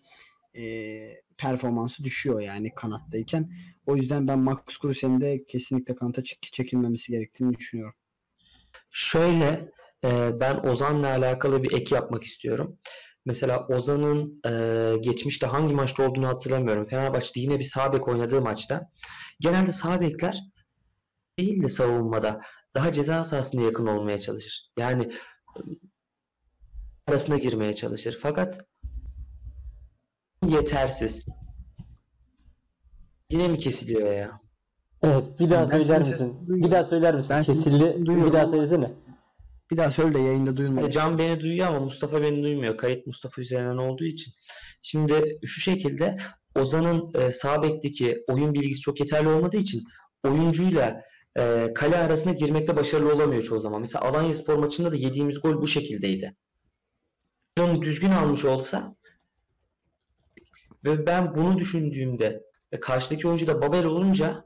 e, 0.56 0.62
performansı 1.38 2.04
düşüyor 2.04 2.40
yani 2.40 2.74
kanattayken. 2.74 3.50
O 3.86 3.96
yüzden 3.96 4.28
ben 4.28 4.38
Max 4.38 4.58
Kruse'nin 4.80 5.20
de 5.20 5.44
kesinlikle 5.44 5.94
kanata 5.94 6.22
çekilmemesi 6.24 7.12
gerektiğini 7.12 7.54
düşünüyorum. 7.54 7.94
Şöyle 8.90 9.72
e, 10.04 10.40
ben 10.40 10.56
Ozan'la 10.66 11.06
alakalı 11.08 11.62
bir 11.62 11.72
ek 11.72 11.94
yapmak 11.94 12.22
istiyorum. 12.22 12.78
Mesela 13.24 13.66
Ozan'ın 13.66 14.40
e, 14.48 14.96
geçmişte 14.98 15.46
hangi 15.46 15.74
maçta 15.74 16.08
olduğunu 16.10 16.28
hatırlamıyorum. 16.28 16.86
Fenerbahçe'de 16.86 17.40
yine 17.40 17.58
bir 17.58 17.64
sağ 17.64 17.92
bek 17.92 18.08
oynadığı 18.08 18.40
maçta. 18.42 18.90
Genelde 19.40 19.72
sağ 19.72 20.00
bekler 20.00 20.40
değil 21.38 21.62
de 21.62 21.68
savunmada 21.68 22.40
daha 22.74 22.92
ceza 22.92 23.24
sahasına 23.24 23.62
yakın 23.62 23.86
olmaya 23.86 24.18
çalışır. 24.18 24.68
Yani 24.78 25.12
arasına 27.08 27.36
girmeye 27.38 27.74
çalışır. 27.74 28.18
Fakat 28.22 28.60
yetersiz. 30.48 31.26
Yine 33.30 33.48
mi 33.48 33.56
kesiliyor 33.56 34.12
ya? 34.12 34.40
Evet, 35.02 35.40
bir 35.40 35.50
daha 35.50 35.60
Ben 35.62 35.66
söyler 35.66 35.98
misin? 35.98 36.34
duyuyorum. 36.46 36.66
Bir 36.66 36.70
daha 36.70 36.84
söyler 36.84 37.14
misin? 37.14 37.36
Ben 37.36 37.42
Kesildi. 37.42 37.96
Bir 37.98 38.32
daha 38.32 38.42
ama- 38.42 38.50
söylesene. 38.50 38.92
Bir 39.72 39.76
daha 39.76 39.90
söyle 39.90 40.14
de 40.14 40.18
yayında 40.18 40.56
duyulmadı. 40.56 40.90
Can 40.90 41.18
beni 41.18 41.40
duyuyor 41.40 41.68
ama 41.68 41.80
Mustafa 41.80 42.22
beni 42.22 42.42
duymuyor. 42.42 42.76
Kayıt 42.76 43.06
Mustafa 43.06 43.40
üzerinden 43.40 43.76
olduğu 43.76 44.04
için. 44.04 44.32
Şimdi 44.82 45.38
şu 45.44 45.60
şekilde 45.60 46.16
Ozan'ın 46.56 47.10
e, 47.14 47.32
sağ 47.32 47.62
bekteki 47.62 48.24
oyun 48.28 48.54
bilgisi 48.54 48.80
çok 48.80 49.00
yeterli 49.00 49.28
olmadığı 49.28 49.56
için 49.56 49.82
oyuncuyla 50.24 51.02
e, 51.38 51.68
kale 51.74 51.98
arasına 51.98 52.32
girmekte 52.32 52.76
başarılı 52.76 53.14
olamıyor 53.14 53.42
çoğu 53.42 53.60
zaman. 53.60 53.80
Mesela 53.80 54.04
Alanyaspor 54.04 54.54
maçında 54.54 54.92
da 54.92 54.96
yediğimiz 54.96 55.40
gol 55.40 55.62
bu 55.62 55.66
şekildeydi. 55.66 56.36
Onu 57.60 57.82
düzgün 57.82 58.10
almış 58.10 58.44
olsa 58.44 58.96
ve 60.84 61.06
ben 61.06 61.34
bunu 61.34 61.58
düşündüğümde 61.58 62.42
ve 62.72 62.80
karşıdaki 62.80 63.28
oyuncu 63.28 63.46
da 63.46 63.62
Babel 63.62 63.84
olunca 63.84 64.44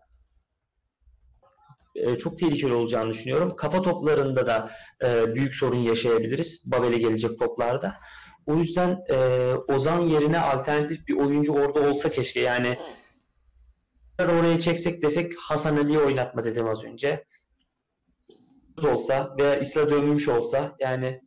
e, 1.97 2.19
çok 2.19 2.39
tehlikeli 2.39 2.75
olacağını 2.75 3.11
düşünüyorum. 3.11 3.57
Kafa 3.57 3.83
toplarında 3.83 4.47
da 4.47 4.71
e, 5.05 5.35
büyük 5.35 5.55
sorun 5.55 5.79
yaşayabiliriz. 5.79 6.63
Babel'e 6.73 6.99
gelecek 6.99 7.39
toplarda. 7.39 7.95
O 8.47 8.57
yüzden 8.57 8.99
e, 9.11 9.17
Ozan 9.69 10.01
yerine 10.01 10.41
alternatif 10.41 11.09
bir 11.09 11.17
oyuncu 11.17 11.53
orada 11.53 11.91
olsa 11.91 12.11
keşke. 12.11 12.41
Yani 12.41 12.77
oraya 14.19 14.59
çeksek 14.59 15.03
desek 15.03 15.33
Hasan 15.39 15.77
Ali'yi 15.77 15.99
oynatma 15.99 16.45
dedim 16.45 16.69
az 16.69 16.85
önce. 16.85 17.25
olsa 18.85 19.35
veya 19.39 19.57
İsla 19.57 19.91
dönmüş 19.91 20.29
olsa 20.29 20.77
yani 20.81 21.21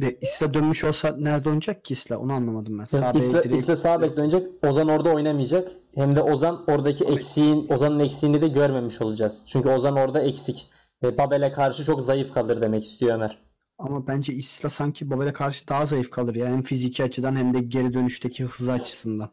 Ve 0.00 0.18
İsla 0.20 0.54
dönmüş 0.54 0.84
olsa 0.84 1.16
nerede 1.18 1.48
oynayacak 1.48 1.84
ki 1.84 1.92
İsla? 1.92 2.18
Onu 2.18 2.32
anlamadım 2.32 2.78
ben. 2.78 2.84
Sağ 2.84 3.12
İsla, 3.12 3.44
direkt- 3.44 3.58
İsla 3.58 3.76
sağ 3.76 4.02
bek 4.02 4.16
dönecek. 4.16 4.46
Ozan 4.66 4.88
orada 4.88 5.10
oynamayacak. 5.14 5.68
Hem 5.94 6.16
de 6.16 6.22
Ozan 6.22 6.64
oradaki 6.68 7.04
eksiğin, 7.04 7.66
Ozan'ın 7.72 7.98
eksiğini 7.98 8.42
de 8.42 8.48
görmemiş 8.48 9.00
olacağız. 9.00 9.44
Çünkü 9.48 9.68
Ozan 9.68 9.96
orada 9.96 10.20
eksik. 10.20 10.68
Ve 11.02 11.18
Babel'e 11.18 11.52
karşı 11.52 11.84
çok 11.84 12.02
zayıf 12.02 12.32
kalır 12.32 12.62
demek 12.62 12.84
istiyor 12.84 13.14
Ömer. 13.14 13.38
Ama 13.78 14.06
bence 14.06 14.32
İsla 14.32 14.70
sanki 14.70 15.10
Babel'e 15.10 15.32
karşı 15.32 15.68
daha 15.68 15.86
zayıf 15.86 16.10
kalır 16.10 16.34
ya. 16.34 16.46
Hem 16.46 16.62
fiziki 16.62 17.04
açıdan 17.04 17.36
hem 17.36 17.54
de 17.54 17.60
geri 17.60 17.94
dönüşteki 17.94 18.44
hızı 18.44 18.72
açısından. 18.72 19.30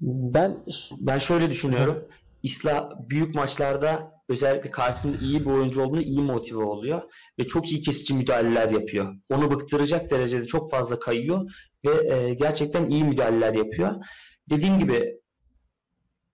Ben 0.00 0.56
ben 1.00 1.18
şöyle 1.18 1.50
düşünüyorum. 1.50 2.04
İsla 2.42 2.90
büyük 3.10 3.34
maçlarda 3.34 4.12
özellikle 4.28 4.70
karşısında 4.70 5.16
iyi 5.16 5.40
bir 5.40 5.50
oyuncu 5.50 5.82
olduğunda 5.82 6.02
iyi 6.02 6.20
motive 6.20 6.64
oluyor 6.64 7.02
ve 7.38 7.46
çok 7.46 7.72
iyi 7.72 7.80
kesici 7.80 8.14
müdahaleler 8.14 8.70
yapıyor. 8.70 9.14
Onu 9.30 9.50
bıktıracak 9.50 10.10
derecede 10.10 10.46
çok 10.46 10.70
fazla 10.70 10.98
kayıyor 10.98 11.50
ve 11.86 12.14
e, 12.14 12.34
gerçekten 12.34 12.86
iyi 12.86 13.04
müdahaleler 13.04 13.54
yapıyor. 13.54 14.04
Dediğim 14.50 14.78
gibi 14.78 15.20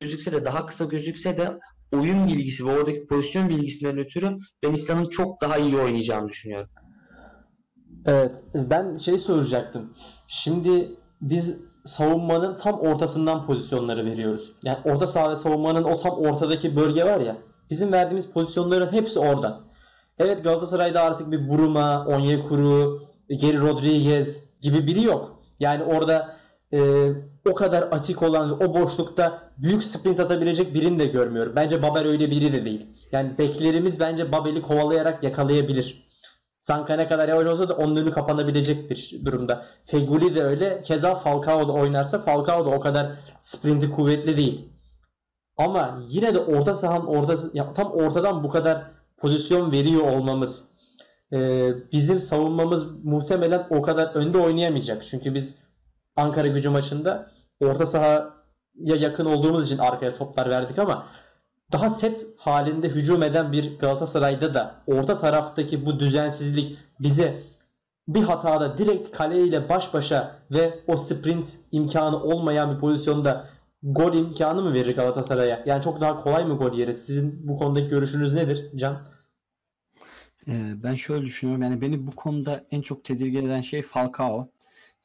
gözükse 0.01 0.33
de 0.33 0.45
daha 0.45 0.67
kısa 0.67 0.85
gözükse 0.85 1.37
de 1.37 1.59
oyun 1.93 2.27
bilgisi 2.27 2.67
ve 2.67 2.71
oradaki 2.71 3.07
pozisyon 3.07 3.49
bilgisinden 3.49 3.99
ötürü 3.99 4.39
ben 4.63 4.73
İslam'ın 4.73 5.09
çok 5.09 5.41
daha 5.41 5.59
iyi 5.59 5.77
oynayacağını 5.77 6.29
düşünüyorum. 6.29 6.71
Evet, 8.07 8.43
ben 8.55 8.97
şey 8.97 9.19
soracaktım. 9.19 9.95
Şimdi 10.29 10.91
biz 11.21 11.61
savunmanın 11.85 12.59
tam 12.59 12.81
ortasından 12.81 13.47
pozisyonları 13.47 14.05
veriyoruz. 14.05 14.53
Yani 14.63 14.79
orta 14.85 15.07
saha 15.07 15.31
ve 15.31 15.37
savunmanın 15.37 15.85
o 15.85 15.99
tam 15.99 16.19
ortadaki 16.19 16.77
bölge 16.77 17.05
var 17.05 17.21
ya. 17.21 17.37
Bizim 17.71 17.93
verdiğimiz 17.93 18.33
pozisyonların 18.33 18.93
hepsi 18.93 19.19
orada. 19.19 19.61
Evet 20.19 20.45
Galatasaray'da 20.45 21.03
artık 21.03 21.31
bir 21.31 21.49
Buruma, 21.49 22.07
Onyekuru, 22.07 23.03
Geri 23.29 23.61
Rodriguez 23.61 24.45
gibi 24.61 24.87
biri 24.87 25.03
yok. 25.03 25.43
Yani 25.61 25.85
orada 25.85 26.37
e, 26.73 27.09
o 27.51 27.55
kadar 27.55 27.83
açık 27.83 28.23
olan 28.23 28.63
o 28.63 28.75
boşlukta 28.75 29.43
büyük 29.59 29.85
sprint 29.85 30.21
atabilecek 30.21 30.75
birini 30.75 30.99
de 30.99 31.07
görmüyorum. 31.07 31.53
Bence 31.57 31.83
Babel 31.83 32.07
öyle 32.07 32.31
biri 32.31 32.53
de 32.53 32.65
değil. 32.65 32.87
Yani 33.13 33.39
beklerimiz 33.39 34.01
bence 34.01 34.33
Babel'i 34.33 34.63
kovalayarak 34.63 35.23
yakalayabilir. 35.23 36.04
Sanka 36.65 36.97
ne 36.97 37.09
kadar 37.09 37.29
yavaş 37.29 37.47
olsa 37.47 37.69
da 37.69 37.77
onun 37.77 37.97
önü 37.97 38.11
kapanabilecek 38.11 38.91
bir 38.91 39.21
durumda. 39.25 39.67
Feguli 39.87 40.35
de 40.35 40.45
öyle. 40.45 40.83
Keza 40.83 41.15
Falcao 41.15 41.69
da 41.69 41.73
oynarsa 41.73 42.19
Falcao 42.19 42.65
da 42.65 42.71
o 42.71 42.81
kadar 42.81 43.13
sprinti 43.41 43.91
kuvvetli 43.91 44.37
değil. 44.37 44.69
Ama 45.57 46.01
yine 46.09 46.35
de 46.35 46.41
orta 46.41 46.75
sahanın 46.75 47.07
ortası, 47.07 47.51
ya 47.55 47.75
tam 47.75 47.93
ortadan 47.93 48.45
bu 48.45 48.49
kadar 48.49 48.83
pozisyon 49.17 49.73
veriyor 49.73 50.03
olmamız 50.03 50.65
e, 51.33 51.71
bizim 51.93 52.21
savunmamız 52.21 53.05
muhtemelen 53.05 53.67
o 53.71 53.83
kadar 53.83 54.15
önde 54.15 54.39
oynayamayacak. 54.39 55.05
Çünkü 55.11 55.35
biz 55.35 55.59
Ankara 56.17 56.47
gücü 56.49 56.69
maçında 56.69 57.31
orta 57.61 57.87
sahaya 57.87 58.31
yakın 58.79 59.27
olduğumuz 59.27 59.67
için 59.67 59.79
arkaya 59.79 60.15
toplar 60.15 60.51
verdik 60.51 60.79
ama 60.79 61.07
daha 61.75 61.91
set 61.91 62.27
halinde 62.37 62.89
hücum 62.89 63.23
eden 63.23 63.53
bir 63.53 63.79
Galatasaray'da 63.79 64.55
da 64.55 64.75
orta 64.87 65.19
taraftaki 65.19 65.87
bu 65.87 66.01
düzensizlik 66.01 66.79
bize 67.01 67.41
bir 68.09 68.23
hatada 68.23 68.79
direkt 68.79 69.11
kaleyle 69.17 69.69
baş 69.69 69.95
başa 69.95 70.37
ve 70.51 70.79
o 70.87 70.97
sprint 70.97 71.59
imkanı 71.73 72.23
olmayan 72.23 72.75
bir 72.75 72.81
pozisyonda 72.81 73.49
gol 73.83 74.15
imkanı 74.15 74.63
mı 74.63 74.73
verir 74.73 74.97
Galatasaray'a? 74.97 75.63
Yani 75.67 75.83
çok 75.83 76.01
daha 76.01 76.23
kolay 76.23 76.45
mı 76.45 76.57
gol 76.57 76.73
yeriz? 76.73 77.07
Sizin 77.07 77.49
bu 77.49 77.59
konudaki 77.59 77.89
görüşünüz 77.89 78.33
nedir 78.33 78.71
Can? 78.77 79.07
Ee, 80.49 80.73
ben 80.83 80.95
şöyle 80.95 81.25
düşünüyorum. 81.25 81.63
Yani 81.63 81.81
beni 81.81 82.07
bu 82.07 82.11
konuda 82.11 82.65
en 82.71 82.83
çok 82.83 83.05
tedirgin 83.05 83.47
eden 83.47 83.61
şey 83.61 83.83
Falcao. 83.83 84.49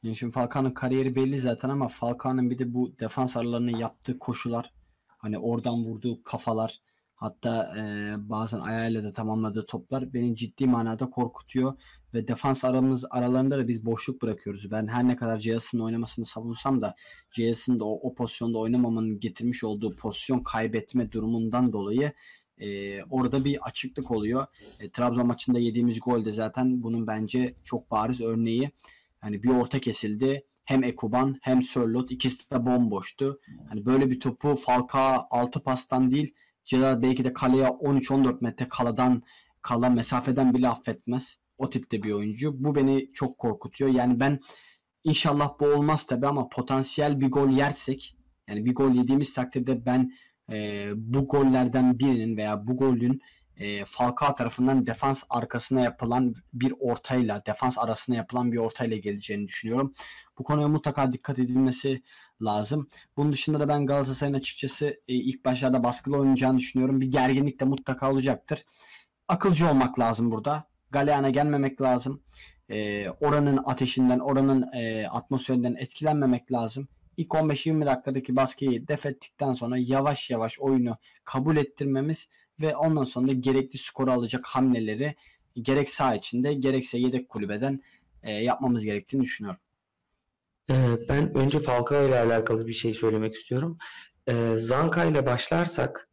Yani 0.02 0.16
şimdi 0.16 0.32
Falcao'nun 0.32 0.70
kariyeri 0.70 1.14
belli 1.14 1.38
zaten 1.40 1.68
ama 1.68 1.88
Falcao'nun 1.88 2.50
bir 2.50 2.58
de 2.58 2.74
bu 2.74 2.98
defans 3.00 3.36
aralarının 3.36 3.76
yaptığı 3.76 4.18
koşular, 4.18 4.72
hani 5.20 5.38
oradan 5.38 5.84
vurduğu 5.84 6.22
kafalar, 6.22 6.80
hatta 7.14 7.74
e, 7.78 7.82
bazen 8.30 8.60
ayağıyla 8.60 9.04
da 9.04 9.12
tamamladığı 9.12 9.66
toplar 9.66 10.12
beni 10.12 10.36
ciddi 10.36 10.66
manada 10.66 11.10
korkutuyor 11.10 11.72
ve 12.14 12.28
defans 12.28 12.64
aramız 12.64 13.04
aralarında 13.10 13.58
da 13.58 13.68
biz 13.68 13.86
boşluk 13.86 14.22
bırakıyoruz. 14.22 14.70
Ben 14.70 14.86
her 14.86 15.08
ne 15.08 15.16
kadar 15.16 15.38
Ceyhun'un 15.38 15.84
oynamasını 15.84 16.24
savunsam 16.24 16.82
da 16.82 16.94
Ceyhun'un 17.30 17.80
da 17.80 17.84
o, 17.84 18.08
o 18.08 18.14
pozisyonda 18.14 18.58
oynamamanın 18.58 19.20
getirmiş 19.20 19.64
olduğu 19.64 19.96
pozisyon 19.96 20.42
kaybetme 20.42 21.12
durumundan 21.12 21.72
dolayı 21.72 22.12
e, 22.58 23.02
orada 23.04 23.44
bir 23.44 23.58
açıklık 23.68 24.10
oluyor. 24.10 24.46
E, 24.80 24.90
Trabzon 24.90 25.26
maçında 25.26 25.58
yediğimiz 25.58 26.00
gol 26.00 26.24
de 26.24 26.32
zaten 26.32 26.82
bunun 26.82 27.06
bence 27.06 27.54
çok 27.64 27.90
bariz 27.90 28.20
örneği. 28.20 28.70
Hani 29.20 29.42
bir 29.42 29.48
orta 29.48 29.80
kesildi. 29.80 30.46
Hem 30.70 30.84
Ekuban 30.84 31.38
hem 31.42 31.62
Sörlot 31.62 32.10
ikisi 32.10 32.50
de 32.50 32.66
bomboştu. 32.66 33.40
Hani 33.68 33.86
böyle 33.86 34.10
bir 34.10 34.20
topu 34.20 34.54
Falcao 34.54 35.26
6 35.30 35.62
pastan 35.62 36.10
değil 36.10 36.34
Celal 36.64 37.02
belki 37.02 37.24
de 37.24 37.32
kaleye 37.32 37.66
13-14 37.66 38.38
metre 38.40 38.68
kaladan 38.68 39.22
kalan 39.62 39.94
mesafeden 39.94 40.54
bile 40.54 40.68
affetmez. 40.68 41.36
O 41.58 41.70
tipte 41.70 42.02
bir 42.02 42.12
oyuncu. 42.12 42.64
Bu 42.64 42.74
beni 42.74 43.12
çok 43.12 43.38
korkutuyor. 43.38 43.90
Yani 43.90 44.20
ben 44.20 44.40
inşallah 45.04 45.50
bu 45.60 45.66
olmaz 45.66 46.06
tabi 46.06 46.26
ama 46.26 46.48
potansiyel 46.48 47.20
bir 47.20 47.30
gol 47.30 47.48
yersek 47.48 48.16
yani 48.48 48.64
bir 48.64 48.74
gol 48.74 48.92
yediğimiz 48.92 49.34
takdirde 49.34 49.86
ben 49.86 50.12
e, 50.52 50.88
bu 50.96 51.28
gollerden 51.28 51.98
birinin 51.98 52.36
veya 52.36 52.66
bu 52.66 52.76
golün 52.76 53.20
e, 53.60 53.84
Falcao 53.84 54.34
tarafından 54.34 54.86
defans 54.86 55.24
arkasına 55.30 55.80
yapılan 55.80 56.34
bir 56.52 56.74
ortayla, 56.80 57.42
defans 57.46 57.78
arasına 57.78 58.16
yapılan 58.16 58.52
bir 58.52 58.56
ortayla 58.56 58.96
geleceğini 58.96 59.48
düşünüyorum. 59.48 59.94
Bu 60.38 60.44
konuya 60.44 60.68
mutlaka 60.68 61.12
dikkat 61.12 61.38
edilmesi 61.38 62.02
lazım. 62.42 62.88
Bunun 63.16 63.32
dışında 63.32 63.60
da 63.60 63.68
ben 63.68 63.86
Galatasaray'ın 63.86 64.36
açıkçası 64.36 64.86
e, 64.86 65.14
ilk 65.14 65.44
başlarda 65.44 65.84
baskılı 65.84 66.18
oynayacağını 66.18 66.58
düşünüyorum. 66.58 67.00
Bir 67.00 67.06
gerginlik 67.06 67.60
de 67.60 67.64
mutlaka 67.64 68.12
olacaktır. 68.12 68.64
Akılcı 69.28 69.68
olmak 69.68 69.98
lazım 69.98 70.30
burada. 70.30 70.64
Galeana 70.90 71.30
gelmemek 71.30 71.80
lazım. 71.82 72.22
E, 72.70 73.08
oranın 73.10 73.60
ateşinden, 73.64 74.18
oranın 74.18 74.72
e, 74.72 75.06
atmosferinden 75.06 75.74
etkilenmemek 75.74 76.52
lazım. 76.52 76.88
İlk 77.16 77.30
15-20 77.30 77.86
dakikadaki 77.86 78.36
baskıyı 78.36 78.88
def 78.88 79.06
ettikten 79.06 79.52
sonra 79.52 79.76
yavaş 79.78 80.30
yavaş 80.30 80.60
oyunu 80.60 80.96
kabul 81.24 81.56
ettirmemiz 81.56 82.28
ve 82.60 82.76
ondan 82.76 83.04
sonra 83.04 83.28
da 83.28 83.32
gerekli 83.32 83.78
skoru 83.78 84.10
alacak 84.10 84.46
hamleleri 84.46 85.14
gerek 85.62 85.90
sağ 85.90 86.14
içinde 86.14 86.54
gerekse 86.54 86.98
yedek 86.98 87.28
kulübeden 87.28 87.80
e, 88.22 88.32
yapmamız 88.32 88.84
gerektiğini 88.84 89.22
düşünüyorum. 89.22 89.60
Ee, 90.70 90.96
Ben 91.08 91.34
önce 91.34 91.60
Falcao 91.60 92.06
ile 92.06 92.18
alakalı 92.18 92.66
bir 92.66 92.72
şey 92.72 92.94
söylemek 92.94 93.34
istiyorum. 93.34 93.78
Ee, 94.26 94.52
Zanka 94.56 95.04
ile 95.04 95.26
başlarsak 95.26 96.10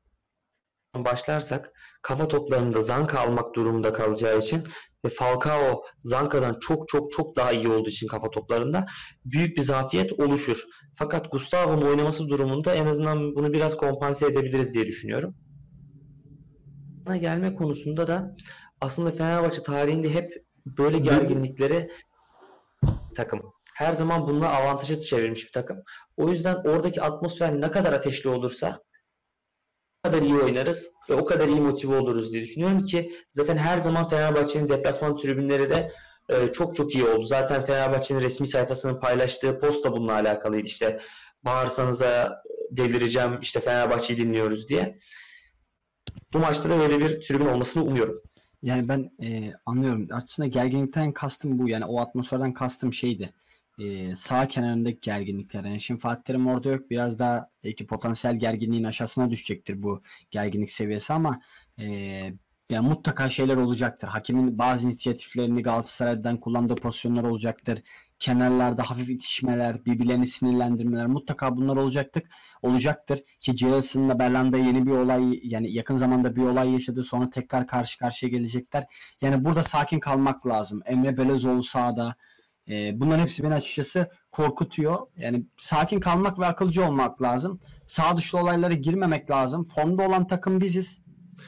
başlarsak 0.95 1.73
kafa 2.01 2.27
toplarında 2.27 2.81
Zanka 2.81 3.19
almak 3.19 3.55
durumunda 3.55 3.93
kalacağı 3.93 4.37
için 4.37 4.63
ve 5.05 5.09
Falcao 5.09 5.83
Zanka'dan 6.01 6.59
çok 6.59 6.89
çok 6.89 7.11
çok 7.11 7.35
daha 7.35 7.51
iyi 7.51 7.67
olduğu 7.67 7.89
için 7.89 8.07
kafa 8.07 8.29
toplarında 8.29 8.85
büyük 9.25 9.57
bir 9.57 9.61
zafiyet 9.61 10.13
oluşur. 10.13 10.63
Fakat 10.95 11.31
Gustavo'nun 11.31 11.81
oynaması 11.81 12.29
durumunda 12.29 12.75
en 12.75 12.85
azından 12.85 13.35
bunu 13.35 13.53
biraz 13.53 13.77
kompanse 13.77 14.25
edebiliriz 14.25 14.73
diye 14.73 14.85
düşünüyorum. 14.85 15.35
Gelme 17.15 17.55
konusunda 17.55 18.07
da 18.07 18.35
aslında 18.81 19.11
Fenerbahçe 19.11 19.63
tarihinde 19.63 20.13
hep 20.13 20.43
böyle 20.65 20.99
gerginlikleri 20.99 21.91
takım. 23.15 23.41
Her 23.73 23.93
zaman 23.93 24.27
bununla 24.27 24.49
avantajı 24.49 24.99
çevirmiş 24.99 25.45
bir 25.45 25.51
takım. 25.51 25.83
O 26.17 26.29
yüzden 26.29 26.55
oradaki 26.55 27.01
atmosfer 27.01 27.61
ne 27.61 27.71
kadar 27.71 27.93
ateşli 27.93 28.29
olursa 28.29 28.79
o 30.05 30.09
kadar 30.09 30.21
iyi 30.21 30.35
oynarız 30.35 30.93
ve 31.09 31.13
o 31.13 31.25
kadar 31.25 31.47
iyi 31.47 31.61
motive 31.61 31.95
oluruz 31.95 32.33
diye 32.33 32.43
düşünüyorum 32.43 32.83
ki 32.83 33.11
zaten 33.29 33.57
her 33.57 33.77
zaman 33.77 34.07
Fenerbahçe'nin 34.07 34.69
deplasman 34.69 35.17
tribünleri 35.17 35.69
de 35.69 35.91
e, 36.29 36.47
çok 36.47 36.75
çok 36.75 36.95
iyi 36.95 37.05
oldu. 37.05 37.23
Zaten 37.23 37.63
Fenerbahçe'nin 37.63 38.21
resmi 38.21 38.47
sayfasının 38.47 38.99
paylaştığı 38.99 39.59
post 39.59 39.85
da 39.85 39.91
bununla 39.91 40.13
alakalıydı. 40.13 40.67
İşte 40.67 40.99
bağırsanıza 41.43 42.43
delireceğim 42.71 43.39
işte 43.41 43.59
Fenerbahçe'yi 43.59 44.19
dinliyoruz 44.19 44.69
diye. 44.69 44.97
Bu 46.33 46.39
maçta 46.39 46.69
da 46.69 46.79
böyle 46.79 46.99
bir 46.99 47.21
tribün 47.21 47.45
olmasını 47.45 47.83
umuyorum. 47.83 48.21
Yani 48.63 48.87
ben 48.89 49.11
e, 49.23 49.53
anlıyorum. 49.65 50.07
Aslında 50.11 50.47
gerginlikten 50.47 51.11
kastım 51.11 51.59
bu. 51.59 51.69
Yani 51.69 51.85
o 51.85 51.99
atmosferden 51.99 52.53
kastım 52.53 52.93
şeydi. 52.93 53.33
E, 53.79 54.15
sağ 54.15 54.47
kenarındaki 54.47 54.99
gerginlikler. 55.01 55.63
Yani 55.63 55.81
şimdi 55.81 56.01
Fatih 56.01 56.23
Terim 56.23 56.47
orada 56.47 56.69
yok. 56.69 56.89
Biraz 56.89 57.19
daha 57.19 57.49
belki 57.63 57.87
potansiyel 57.87 58.39
gerginliğin 58.39 58.83
aşağısına 58.83 59.29
düşecektir 59.29 59.83
bu 59.83 60.01
gerginlik 60.31 60.71
seviyesi 60.71 61.13
ama 61.13 61.41
e, 61.79 61.85
yani 62.69 62.87
mutlaka 62.87 63.29
şeyler 63.29 63.57
olacaktır. 63.57 64.07
Hakemin 64.07 64.57
bazı 64.57 64.87
inisiyatiflerini 64.87 65.61
Galatasaray'dan 65.61 66.39
kullandığı 66.39 66.75
pozisyonlar 66.75 67.23
olacaktır. 67.23 67.83
Kenarlarda 68.19 68.83
hafif 68.83 69.09
itişmeler, 69.09 69.85
birbirlerini 69.85 70.27
sinirlendirmeler 70.27 71.07
mutlaka 71.07 71.57
bunlar 71.57 71.75
olacaktır. 71.75 72.23
Olacaktır 72.61 73.19
ki 73.41 73.57
Jason'la 73.57 74.19
Berlanda 74.19 74.57
yeni 74.57 74.85
bir 74.85 74.91
olay 74.91 75.39
yani 75.43 75.71
yakın 75.71 75.97
zamanda 75.97 76.35
bir 76.35 76.41
olay 76.41 76.71
yaşadı. 76.71 77.03
Sonra 77.03 77.29
tekrar 77.29 77.67
karşı 77.67 77.99
karşıya 77.99 78.29
gelecekler. 78.29 78.85
Yani 79.21 79.45
burada 79.45 79.63
sakin 79.63 79.99
kalmak 79.99 80.47
lazım. 80.47 80.81
Emre 80.85 81.17
Belezoğlu 81.17 81.63
sağda. 81.63 82.15
E, 82.69 82.99
bunların 82.99 83.21
hepsi 83.21 83.43
beni 83.43 83.53
açıkçası 83.53 84.09
korkutuyor. 84.31 85.07
Yani 85.17 85.45
sakin 85.57 85.99
kalmak 85.99 86.39
ve 86.39 86.45
akılcı 86.45 86.85
olmak 86.85 87.21
lazım. 87.21 87.59
Sağ 87.87 88.17
dışlı 88.17 88.39
olaylara 88.39 88.73
girmemek 88.73 89.31
lazım. 89.31 89.63
Formda 89.63 90.07
olan 90.07 90.27
takım 90.27 90.61
biziz. 90.61 91.01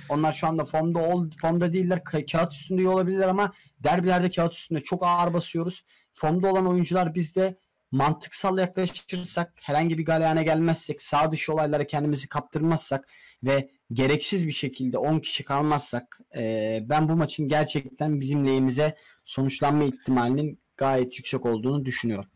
Onlar 0.09 0.33
şu 0.33 0.47
anda 0.47 0.63
formda 0.63 0.99
ol, 0.99 1.29
formda 1.41 1.73
değiller. 1.73 1.97
Ka- 1.97 2.31
kağıt 2.31 2.53
üstünde 2.53 2.81
iyi 2.81 2.87
olabilirler 2.87 3.27
ama 3.27 3.51
derbilerde 3.83 4.31
kağıt 4.31 4.53
üstünde 4.53 4.79
çok 4.83 5.03
ağır 5.05 5.33
basıyoruz. 5.33 5.83
Formda 6.19 6.51
olan 6.51 6.67
oyuncular 6.67 7.15
bizde 7.15 7.57
mantıksal 7.91 8.57
yaklaşırsak, 8.57 9.53
herhangi 9.61 9.97
bir 9.97 10.05
galeyana 10.05 10.43
gelmezsek, 10.43 11.01
sağ 11.01 11.31
dışı 11.31 11.53
olaylara 11.53 11.87
kendimizi 11.87 12.29
kaptırmazsak 12.29 13.07
ve 13.43 13.69
gereksiz 13.93 14.47
bir 14.47 14.51
şekilde 14.51 14.97
10 14.97 15.19
kişi 15.19 15.43
kalmazsak 15.43 16.19
e, 16.35 16.79
ben 16.89 17.09
bu 17.09 17.15
maçın 17.15 17.47
gerçekten 17.47 18.19
bizim 18.19 18.47
lehimize 18.47 18.95
sonuçlanma 19.25 19.83
ihtimalinin 19.83 20.61
gayet 20.77 21.17
yüksek 21.17 21.45
olduğunu 21.45 21.85
düşünüyorum. 21.85 22.29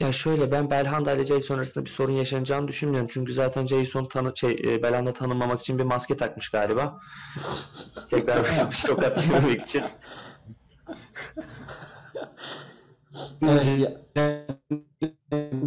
Ya 0.00 0.12
şöyle 0.12 0.52
ben 0.52 0.70
Belhanda 0.70 1.12
ile 1.12 1.24
Jason 1.24 1.54
arasında 1.54 1.84
bir 1.84 1.90
sorun 1.90 2.12
yaşanacağını 2.12 2.68
düşünmüyorum. 2.68 3.08
Çünkü 3.12 3.32
zaten 3.32 3.66
Jason 3.66 4.04
tanı 4.04 4.32
şey 4.36 4.62
e, 4.64 4.82
Belhanda 4.82 5.12
tanınmamak 5.12 5.60
için 5.60 5.78
bir 5.78 5.84
maske 5.84 6.16
takmış 6.16 6.48
galiba. 6.48 7.00
Tekrar 8.10 8.44
bir 8.44 8.82
tokat 8.86 9.26
yememek 9.26 9.62
için. 9.62 9.82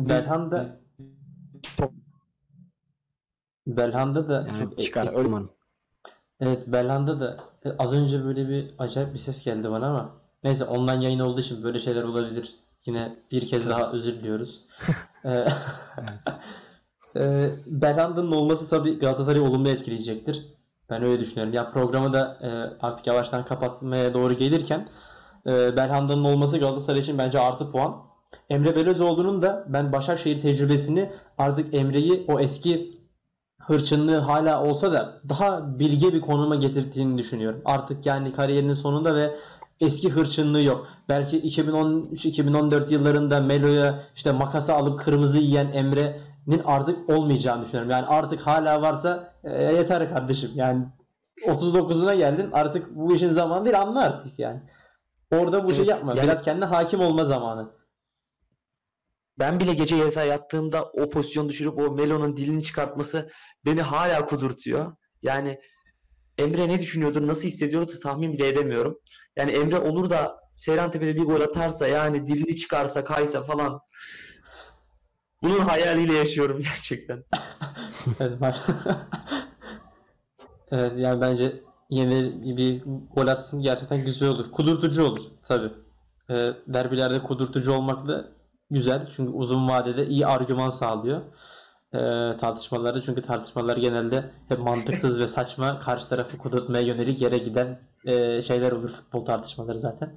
Belhanda 0.10 0.82
Belhanda 3.68 4.30
da 4.30 4.46
Yani 4.48 4.60
çok 4.60 4.82
çıkar 4.82 5.08
öyle 5.18 5.28
umarım. 5.28 5.52
Evet 6.40 6.68
Belhanda 6.68 7.20
da 7.20 7.38
e, 7.66 7.70
az 7.80 7.94
önce 7.94 8.26
böyle 8.26 8.50
bir 8.50 8.74
acayip 8.80 9.14
bir 9.14 9.20
ses 9.20 9.44
geldi 9.44 9.72
bana 9.72 9.88
ama 9.88 10.12
neyse 10.44 10.66
online 10.66 11.04
yayın 11.04 11.20
olduğu 11.20 11.40
için 11.40 11.64
böyle 11.64 11.80
şeyler 11.80 12.04
olabilir. 12.04 12.56
Yine 12.86 13.16
bir 13.32 13.48
kez 13.48 13.70
daha 13.70 13.92
özür 13.92 14.14
diliyoruz. 14.14 14.66
Ee, 15.26 15.48
e, 17.16 17.50
Belhanda'nın 17.66 18.32
olması 18.32 18.70
tabii 18.70 19.00
Galatasaray'ı 19.00 19.44
olumlu 19.44 19.70
etkileyecektir. 19.70 20.46
Ben 20.90 21.04
öyle 21.04 21.20
düşünüyorum. 21.20 21.54
Ya 21.54 21.72
programı 21.72 22.14
da 22.14 22.38
e, 22.42 22.48
artık 22.86 23.08
yavaştan 23.08 23.46
kapatmaya 23.46 24.14
doğru 24.14 24.34
gelirken 24.34 24.90
e, 25.47 25.77
Belhanda'nın 25.77 26.23
olması 26.23 26.58
Galatasaray 26.58 27.01
için 27.01 27.17
bence 27.17 27.39
artı 27.39 27.71
puan. 27.71 27.95
Emre 28.49 28.75
Belözoğlu'nun 28.75 29.41
da 29.41 29.65
ben 29.67 29.91
Başakşehir 29.91 30.41
tecrübesini 30.41 31.12
artık 31.38 31.73
Emre'yi 31.73 32.25
o 32.27 32.39
eski 32.39 33.01
hırçınlığı 33.60 34.17
hala 34.17 34.63
olsa 34.63 34.93
da 34.93 35.21
daha 35.30 35.80
bilge 35.80 36.13
bir 36.13 36.21
konuma 36.21 36.56
getirdiğini 36.56 37.17
düşünüyorum. 37.17 37.62
Artık 37.65 38.06
yani 38.06 38.34
kariyerinin 38.34 38.73
sonunda 38.73 39.15
ve 39.15 39.36
eski 39.80 40.10
hırçınlığı 40.10 40.62
yok. 40.62 40.88
Belki 41.10 41.41
2013-2014 41.41 42.93
yıllarında 42.93 43.39
Melo'ya 43.41 44.04
işte 44.15 44.32
makası 44.32 44.73
alıp 44.73 44.99
kırmızı 44.99 45.39
yiyen 45.39 45.71
Emre'nin 45.73 46.62
artık 46.65 47.10
olmayacağını 47.10 47.63
düşünüyorum. 47.63 47.91
Yani 47.91 48.06
artık 48.06 48.41
hala 48.41 48.82
varsa 48.82 49.34
e, 49.43 49.63
yeter 49.63 50.10
kardeşim. 50.10 50.51
Yani 50.56 50.86
39'una 51.47 52.15
geldin 52.15 52.49
artık 52.54 52.95
bu 52.95 53.15
işin 53.15 53.32
zamanı 53.32 53.65
değil 53.65 53.82
anla 53.82 54.01
artık 54.01 54.39
yani. 54.39 54.60
Orada 55.32 55.63
bu 55.65 55.70
şey 55.70 55.78
Evet, 55.78 55.88
yapma. 55.89 56.13
yani- 56.15 56.24
Biraz 56.28 56.41
kendine 56.41 56.65
hakim 56.65 57.00
olma 57.00 57.26
zamanı. 57.26 57.72
Ben 59.39 59.60
bile 59.60 59.74
gece 59.74 59.96
yatağa 59.96 60.24
yattığımda 60.24 60.84
o 60.86 61.10
pozisyonu 61.10 61.50
düşürüp 61.50 61.78
o 61.80 61.91
Melo'nun 61.91 62.38
dilini 62.38 62.63
çıkartması 62.63 63.30
beni 63.65 63.82
hala 63.82 64.26
kudurtuyor. 64.26 64.96
Yani 65.22 65.60
Emre 66.38 66.70
ne 66.70 66.80
düşünüyordur, 66.80 67.28
nasıl 67.28 67.48
hissediyordur 67.48 68.00
tahmin 68.04 68.34
bile 68.34 68.48
edemiyorum. 68.48 69.00
Yani 69.38 69.52
Emre 69.52 69.80
olur 69.80 70.10
da 70.10 70.39
Seyrantepe'de 70.56 71.15
bir 71.15 71.24
gol 71.24 71.41
atarsa 71.41 71.88
yani 71.88 72.28
dilini 72.28 72.58
çıkarsa, 72.58 73.04
kaysa 73.04 73.44
falan 73.44 73.80
bunun 75.44 75.60
hayaliyle 75.60 76.13
yaşıyorum 76.13 76.62
gerçekten. 76.70 77.24
Evet 80.72 80.91
yani 80.98 81.22
bence 81.22 81.63
yeni 81.91 82.41
bir 82.58 82.84
gol 83.15 83.27
atsın 83.27 83.62
gerçekten 83.62 84.06
güzel 84.06 84.30
olur. 84.30 84.51
Kudurtucu 84.51 85.04
olur 85.04 85.21
tabii. 85.47 85.71
Ee, 86.30 86.54
derbilerde 86.67 87.23
kudurtucu 87.23 87.73
olmak 87.73 88.08
da 88.08 88.25
güzel. 88.69 89.10
Çünkü 89.15 89.32
uzun 89.32 89.69
vadede 89.69 90.08
iyi 90.08 90.27
argüman 90.27 90.69
sağlıyor. 90.69 91.21
Ee, 91.93 91.97
tartışmalarda 92.39 93.01
çünkü 93.01 93.21
tartışmalar 93.21 93.77
genelde 93.77 94.32
hep 94.47 94.60
mantıksız 94.60 95.19
ve 95.19 95.27
saçma 95.27 95.80
karşı 95.80 96.10
tarafı 96.10 96.38
kudurtmaya 96.38 96.84
yönelik 96.84 97.21
yere 97.21 97.38
giden 97.38 97.80
e, 98.06 98.41
şeyler 98.41 98.71
olur 98.71 98.89
futbol 98.89 99.25
tartışmaları 99.25 99.80
zaten. 99.80 100.15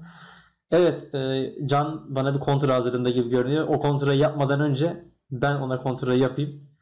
Evet, 0.71 1.15
e, 1.15 1.53
Can 1.67 2.15
bana 2.15 2.35
bir 2.35 2.41
kontra 2.41 2.75
hazırlığında 2.75 3.11
gibi 3.11 3.31
görünüyor. 3.31 3.69
O 3.69 3.81
kontrayı 3.81 4.19
yapmadan 4.21 4.61
önce 4.61 5.05
ben 5.31 5.55
ona 5.55 5.83
kontrayı 5.83 6.21
yapayım. 6.21 6.74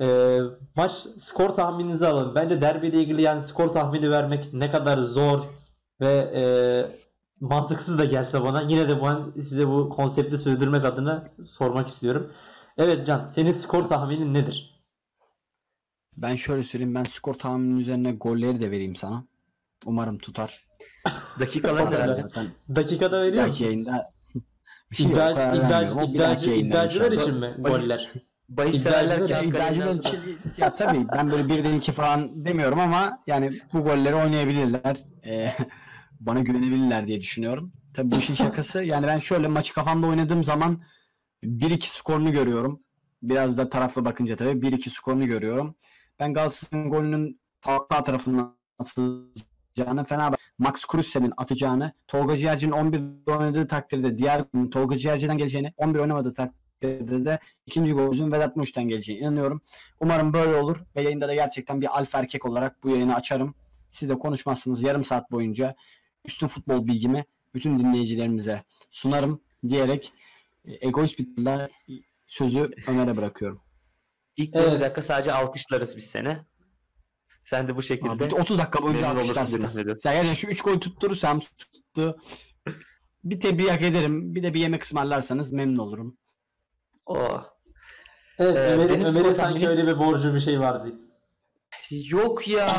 Ee, 0.00 0.40
maç 0.76 0.92
skor 1.20 1.48
tahmininizi 1.50 2.06
alın. 2.06 2.34
Bence 2.34 2.60
derbiyle 2.60 3.00
ilgili 3.00 3.22
yani 3.22 3.42
skor 3.42 3.68
tahmini 3.68 4.10
vermek 4.10 4.52
ne 4.52 4.70
kadar 4.70 4.98
zor 4.98 5.40
ve 6.00 6.32
e, 6.34 6.42
mantıksız 7.40 7.98
da 7.98 8.04
gelse 8.04 8.42
bana 8.42 8.62
yine 8.62 8.88
de 8.88 9.02
ben 9.02 9.42
size 9.42 9.68
bu 9.68 9.88
konsepti 9.88 10.38
sürdürmek 10.38 10.84
adına 10.84 11.30
sormak 11.44 11.88
istiyorum. 11.88 12.32
Evet 12.78 13.06
Can, 13.06 13.28
senin 13.28 13.52
skor 13.52 13.82
tahminin 13.82 14.34
nedir? 14.34 14.82
Ben 16.16 16.36
şöyle 16.36 16.62
söyleyeyim. 16.62 16.94
Ben 16.94 17.04
skor 17.04 17.34
tahmininin 17.34 17.76
üzerine 17.76 18.12
golleri 18.12 18.60
de 18.60 18.70
vereyim 18.70 18.96
sana. 18.96 19.24
Umarım 19.86 20.18
tutar. 20.18 20.66
Dakikalar 21.40 21.84
Tutar 21.84 22.02
herhalde. 22.02 22.22
Zaten 22.22 22.46
Dakikada 22.76 23.22
veriyor 23.22 23.46
musun? 23.46 23.64
yayında 23.64 24.12
İddia, 24.98 25.54
iddia, 25.54 25.82
yayında 25.82 26.34
iddiacılar 26.34 27.12
için 27.12 27.34
mi 27.34 27.54
goller? 27.58 28.12
Bahis 28.48 28.82
severler 28.82 29.18
iddiacılar 29.18 29.52
kalemden 29.52 29.94
için- 29.98 30.18
ya 30.56 30.74
tabii 30.74 31.06
ben 31.12 31.30
böyle 31.30 31.48
birden 31.48 31.72
iki 31.72 31.92
falan 31.92 32.44
demiyorum 32.44 32.80
ama 32.80 33.22
yani 33.26 33.60
bu 33.72 33.82
golleri 33.84 34.14
oynayabilirler. 34.14 35.04
Ee, 35.26 35.52
bana 36.20 36.40
güvenebilirler 36.40 37.06
diye 37.06 37.20
düşünüyorum. 37.20 37.72
Tabii 37.94 38.10
bu 38.10 38.16
işin 38.16 38.34
şakası. 38.34 38.82
Yani 38.82 39.06
ben 39.06 39.18
şöyle 39.18 39.48
maçı 39.48 39.74
kafamda 39.74 40.06
oynadığım 40.06 40.44
zaman 40.44 40.82
1-2 41.44 41.86
skorunu 41.88 42.32
görüyorum. 42.32 42.80
Biraz 43.22 43.58
da 43.58 43.68
taraflı 43.70 44.04
bakınca 44.04 44.36
tabii 44.36 44.66
1-2 44.66 44.90
skorunu 44.90 45.26
görüyorum. 45.26 45.74
Ben 46.20 46.34
Galatasaray'ın 46.34 46.90
golünün 46.90 47.40
sağ 47.64 48.04
tarafından 48.04 48.56
atılacağını, 48.78 50.04
Fenerbahçe 50.04 50.42
Max 50.58 50.84
Krusse'nin 50.84 51.32
atacağını, 51.36 51.92
Tolga 52.08 52.36
Ciğerci'nin 52.36 52.72
11 52.72 53.02
oynadığı 53.30 53.66
takdirde 53.66 54.18
diğer 54.18 54.44
Tolga 54.70 54.98
Ciğerci'den 54.98 55.38
geleceğini, 55.38 55.72
11 55.76 55.98
oynamadığı 55.98 56.34
takdirde 56.34 56.65
de 56.82 57.38
ikinci 57.66 57.92
golümüzün 57.92 58.32
Vedat 58.32 58.56
Muş'tan 58.56 58.88
geleceğine 58.88 59.22
inanıyorum. 59.22 59.60
Umarım 60.00 60.32
böyle 60.32 60.56
olur 60.56 60.76
ve 60.96 61.02
yayında 61.02 61.28
da 61.28 61.34
gerçekten 61.34 61.80
bir 61.80 61.98
alfa 61.98 62.18
erkek 62.18 62.46
olarak 62.46 62.82
bu 62.82 62.90
yayını 62.90 63.14
açarım. 63.14 63.54
Siz 63.90 64.08
de 64.08 64.18
konuşmazsınız 64.18 64.82
yarım 64.82 65.04
saat 65.04 65.30
boyunca. 65.30 65.74
üstün 66.24 66.46
futbol 66.46 66.86
bilgimi 66.86 67.24
bütün 67.54 67.78
dinleyicilerimize 67.78 68.62
sunarım 68.90 69.40
diyerek 69.68 70.12
e, 70.64 70.86
egoist 70.86 71.18
bir 71.18 71.28
sözü 72.26 72.70
Ömer'e 72.86 73.16
bırakıyorum. 73.16 73.60
İlk 74.36 74.56
Evet. 74.56 74.66
20 74.66 74.80
dakika 74.80 75.02
sadece 75.02 75.32
alkışlarız 75.32 75.96
biz 75.96 76.06
seni. 76.06 76.38
Sen 77.42 77.68
de 77.68 77.76
bu 77.76 77.82
şekilde 77.82 78.10
Abi, 78.24 78.34
30 78.34 78.58
dakika 78.58 78.82
boyunca 78.82 79.08
alkışlarsınız. 79.08 80.04
Ya 80.04 80.12
yani 80.12 80.36
şu 80.36 80.46
3 80.46 80.62
gol 80.62 80.80
tutturursam 80.80 81.40
tuttu. 81.40 82.18
Bir 83.24 83.40
tebrik 83.40 83.70
hak 83.70 83.82
ederim. 83.82 84.34
Bir 84.34 84.42
de 84.42 84.54
bir 84.54 84.60
yemek 84.60 84.82
ısmarlarsanız 84.82 85.52
memnun 85.52 85.78
olurum. 85.78 86.18
Oh. 87.06 87.42
Evet 88.38 88.56
Ee, 88.56 88.60
Ömer'in 88.60 89.32
sanki 89.34 89.68
öyle 89.68 89.86
bir 89.86 89.98
borcu 89.98 90.34
bir 90.34 90.40
şey 90.40 90.60
vardı. 90.60 90.92
Yok 91.90 92.48
ya. 92.48 92.70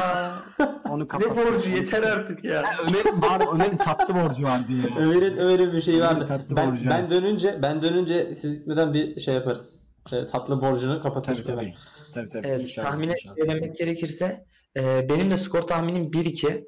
Onu 0.89 1.07
ne 1.19 1.35
borcu 1.37 1.71
yeter 1.71 2.03
artık 2.03 2.43
ya. 2.43 2.63
Ömer'in 2.81 3.21
var, 3.21 3.53
Ömer'in 3.53 3.77
tatlı 3.77 4.15
borcu 4.15 4.43
var 4.43 4.67
diye. 4.67 4.83
Ömer'in 4.99 5.37
Ömer'in 5.37 5.73
bir 5.73 5.81
şeyi 5.81 5.97
Ömer'in 6.01 6.15
vardı. 6.15 6.27
tatlı 6.27 6.55
Ben, 6.55 6.71
borcu, 6.71 6.89
ben 6.89 7.09
dönünce 7.09 7.59
ben 7.61 7.81
dönünce 7.81 8.35
siz 8.35 8.53
gitmeden 8.53 8.93
bir 8.93 9.19
şey 9.19 9.33
yaparız. 9.33 9.75
E, 10.11 10.27
tatlı 10.27 10.61
borcunu 10.61 11.01
kapatırız. 11.01 11.43
Tabii 11.43 11.55
tabii. 11.55 11.73
Tabii 12.13 12.29
tabii. 12.29 12.47
Evet, 12.47 12.59
İnşallah, 12.59 13.03
inşallah. 13.03 13.35
söylemek 13.35 13.75
gerekirse 13.75 14.45
e, 14.79 15.09
benim 15.09 15.31
de 15.31 15.37
skor 15.37 15.61
tahminim 15.61 16.11
1-2. 16.11 16.63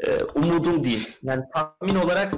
E, 0.00 0.22
umudum 0.24 0.84
değil. 0.84 1.16
Yani 1.22 1.42
tahmin 1.54 1.94
olarak 1.94 2.34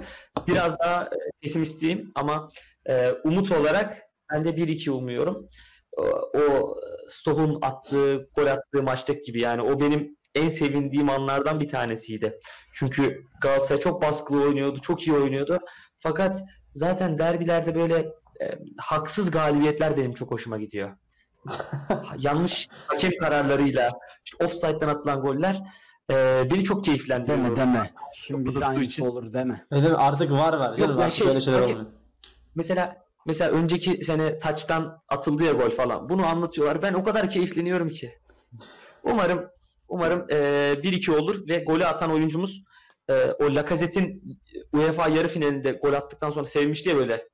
biraz 0.47 0.79
daha 0.79 1.05
e, 1.05 1.09
pesimistliyim 1.43 2.13
ama 2.15 2.49
e, 2.89 3.13
umut 3.25 3.53
olarak 3.53 4.10
ben 4.33 4.45
de 4.45 4.49
1-2 4.51 4.91
umuyorum. 4.91 5.47
O, 5.97 6.03
o 6.39 6.77
Stoh'un 7.09 7.59
attığı, 7.63 8.29
gol 8.37 8.47
attığı 8.47 8.83
maçtaki 8.83 9.21
gibi 9.21 9.41
yani 9.41 9.63
o 9.63 9.81
benim 9.81 10.17
en 10.35 10.49
sevindiğim 10.49 11.11
anlardan 11.11 11.61
bir 11.61 11.69
tanesiydi. 11.69 12.39
Çünkü 12.75 13.23
Galatasaray 13.43 13.81
çok 13.81 14.03
baskılı 14.03 14.43
oynuyordu, 14.43 14.81
çok 14.81 15.07
iyi 15.07 15.17
oynuyordu. 15.17 15.59
Fakat 15.99 16.43
zaten 16.73 17.19
derbilerde 17.19 17.75
böyle 17.75 17.97
e, 18.41 18.59
haksız 18.79 19.31
galibiyetler 19.31 19.97
benim 19.97 20.15
çok 20.15 20.31
hoşuma 20.31 20.59
gidiyor. 20.59 20.91
yanlış 22.19 22.69
hakem 22.87 23.11
kararlarıyla 23.21 23.91
işte 24.25 24.45
offside'den 24.45 24.89
atılan 24.89 25.21
goller 25.21 25.61
e, 26.13 26.43
beni 26.51 26.65
çok 26.65 26.85
keyiflendiriyor. 26.85 27.45
Deme 27.45 27.57
deme. 27.57 27.91
Şimdi 28.15 28.45
bize 28.45 28.65
aynısı 28.67 28.85
için. 28.85 29.07
olur 29.07 29.33
deme. 29.33 29.67
Öyle 29.71 29.89
mi? 29.89 29.97
Artık 29.97 30.31
var 30.31 30.53
var. 30.53 30.77
canım, 30.77 30.99
ben 30.99 31.09
şey- 31.09 31.27
böyle 31.27 31.41
şeyler 31.41 31.61
hakem- 31.61 31.77
olmuyor. 31.77 31.93
Mesela 32.55 32.97
mesela 33.27 33.51
önceki 33.51 34.05
sene 34.05 34.39
taçtan 34.39 35.03
atıldı 35.09 35.45
ya 35.45 35.53
gol 35.53 35.71
falan. 35.71 36.09
Bunu 36.09 36.27
anlatıyorlar. 36.27 36.83
Ben 36.83 36.95
o 36.95 37.05
kadar 37.05 37.31
keyifleniyorum 37.31 37.89
ki. 37.89 38.19
Umarım 39.03 39.49
umarım 39.89 40.27
e, 40.31 40.35
1-2 40.83 41.17
olur 41.17 41.49
ve 41.49 41.59
golü 41.59 41.87
atan 41.87 42.11
oyuncumuz 42.13 42.63
e, 43.09 43.13
o 43.15 43.55
Lacazette'in 43.55 44.39
UEFA 44.73 45.09
yarı 45.09 45.29
finalinde 45.29 45.73
gol 45.73 45.93
attıktan 45.93 46.31
sonra 46.31 46.45
sevmişti 46.45 46.89
ya 46.89 46.97
böyle. 46.97 47.29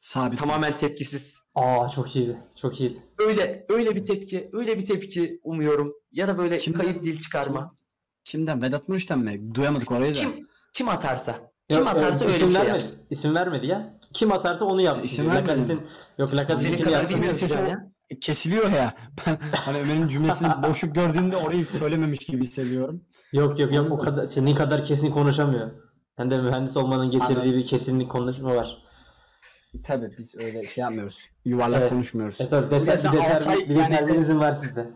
Sabit. 0.00 0.38
Tamamen 0.38 0.76
tepkisiz. 0.76 1.42
Aa 1.54 1.88
çok 1.88 2.16
iyiydi. 2.16 2.38
Çok 2.56 2.80
iyiydi. 2.80 3.02
Öyle 3.18 3.66
öyle 3.68 3.96
bir 3.96 4.04
tepki, 4.04 4.50
öyle 4.52 4.78
bir 4.78 4.84
tepki 4.84 5.40
umuyorum. 5.42 5.94
Ya 6.12 6.28
da 6.28 6.38
böyle 6.38 6.58
Kimden- 6.58 6.80
kayıp 6.80 7.04
dil 7.04 7.18
çıkarma. 7.18 7.76
Kimden? 8.24 8.62
Vedat 8.62 8.88
Muriç'ten 8.88 9.18
mi? 9.18 9.54
Duyamadık 9.54 9.92
orayı 9.92 10.14
da. 10.14 10.18
Kim 10.18 10.48
kim 10.72 10.88
atarsa. 10.88 11.52
Kim 11.68 11.78
Yok, 11.78 11.88
atarsa 11.88 12.24
e, 12.24 12.28
öyle 12.28 12.36
isim 12.36 12.48
bir 12.48 12.52
şey 12.52 12.60
vermedi. 12.60 12.74
yapsın. 12.74 12.98
İsim 13.10 13.34
vermedi 13.34 13.66
ya. 13.66 13.98
Kim 14.12 14.32
atarsa 14.32 14.64
onu 14.64 14.80
yapsın. 14.80 15.06
İsim 15.06 15.24
diyor. 15.30 15.48
vermedi 15.48 15.78
yok 16.18 16.30
Senin 16.30 16.42
Lacazette'inkini 16.42 16.84
kadar 16.84 17.08
yapsın. 17.10 17.56
ya. 17.66 17.90
Kesiliyor 18.20 18.70
ya. 18.70 18.94
Ben 19.26 19.38
hani 19.52 19.78
Ömer'in 19.78 20.08
cümlesini 20.08 20.48
boşluk 20.68 20.94
gördüğümde 20.94 21.36
orayı 21.36 21.66
söylememiş 21.66 22.18
gibi 22.18 22.42
hissediyorum. 22.42 23.04
Yok 23.32 23.60
yok 23.60 23.74
yok 23.74 23.90
o 23.90 23.98
kadar 23.98 24.26
senin 24.26 24.54
kadar 24.54 24.84
kesin 24.84 25.10
konuşamıyor. 25.10 25.70
Hem 26.16 26.30
de 26.30 26.38
mühendis 26.38 26.76
olmanın 26.76 27.10
getirdiği 27.10 27.34
Anladım. 27.34 27.52
bir 27.52 27.66
kesinlik 27.66 28.10
konuşma 28.10 28.54
var. 28.54 28.78
Tabii 29.84 30.10
biz 30.18 30.34
öyle 30.34 30.66
şey 30.66 30.82
yapmıyoruz. 30.82 31.28
Yuvarlak 31.44 31.80
Evet. 31.80 31.90
konuşmuyoruz. 31.90 32.40
E 32.40 32.48
tabii 32.48 32.70
detay, 32.70 32.98
sen 32.98 33.12
bir 33.12 33.18
de 33.68 33.78
yani- 33.78 34.40
var 34.40 34.52
sizde. 34.52 34.86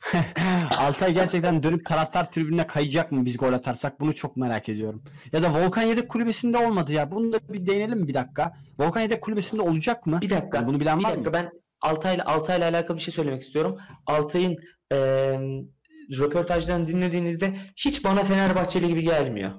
Altay 0.78 1.14
gerçekten 1.14 1.62
dönüp 1.62 1.86
taraftar 1.86 2.30
tribününe 2.30 2.66
kayacak 2.66 3.12
mı 3.12 3.24
biz 3.24 3.36
gol 3.36 3.52
atarsak 3.52 4.00
bunu 4.00 4.14
çok 4.14 4.36
merak 4.36 4.68
ediyorum. 4.68 5.02
Ya 5.32 5.42
da 5.42 5.54
Volkan 5.54 5.82
Yedek 5.82 6.08
kulübesinde 6.08 6.58
olmadı 6.58 6.92
ya. 6.92 7.10
Bunu 7.10 7.32
da 7.32 7.38
bir 7.48 7.66
değinelim 7.66 8.08
bir 8.08 8.14
dakika. 8.14 8.52
Volkan 8.78 9.00
Yedek 9.00 9.22
kulübesinde 9.22 9.62
olacak 9.62 10.06
mı? 10.06 10.18
Bir 10.22 10.30
dakika. 10.30 10.58
Yani 10.58 10.66
bunu 10.66 10.80
bilen 10.80 10.98
bir 10.98 11.04
var 11.04 11.12
dakika 11.12 11.30
mı? 11.30 11.34
ben 11.36 11.50
Altay'la 11.80 12.24
Altay'la 12.24 12.68
alakalı 12.70 12.96
bir 12.96 13.02
şey 13.02 13.14
söylemek 13.14 13.42
istiyorum. 13.42 13.78
Altay'ın 14.06 14.56
eee 14.92 15.40
röportajlarını 16.18 16.86
dinlediğinizde 16.86 17.56
hiç 17.76 18.04
bana 18.04 18.24
Fenerbahçeli 18.24 18.88
gibi 18.88 19.02
gelmiyor. 19.02 19.50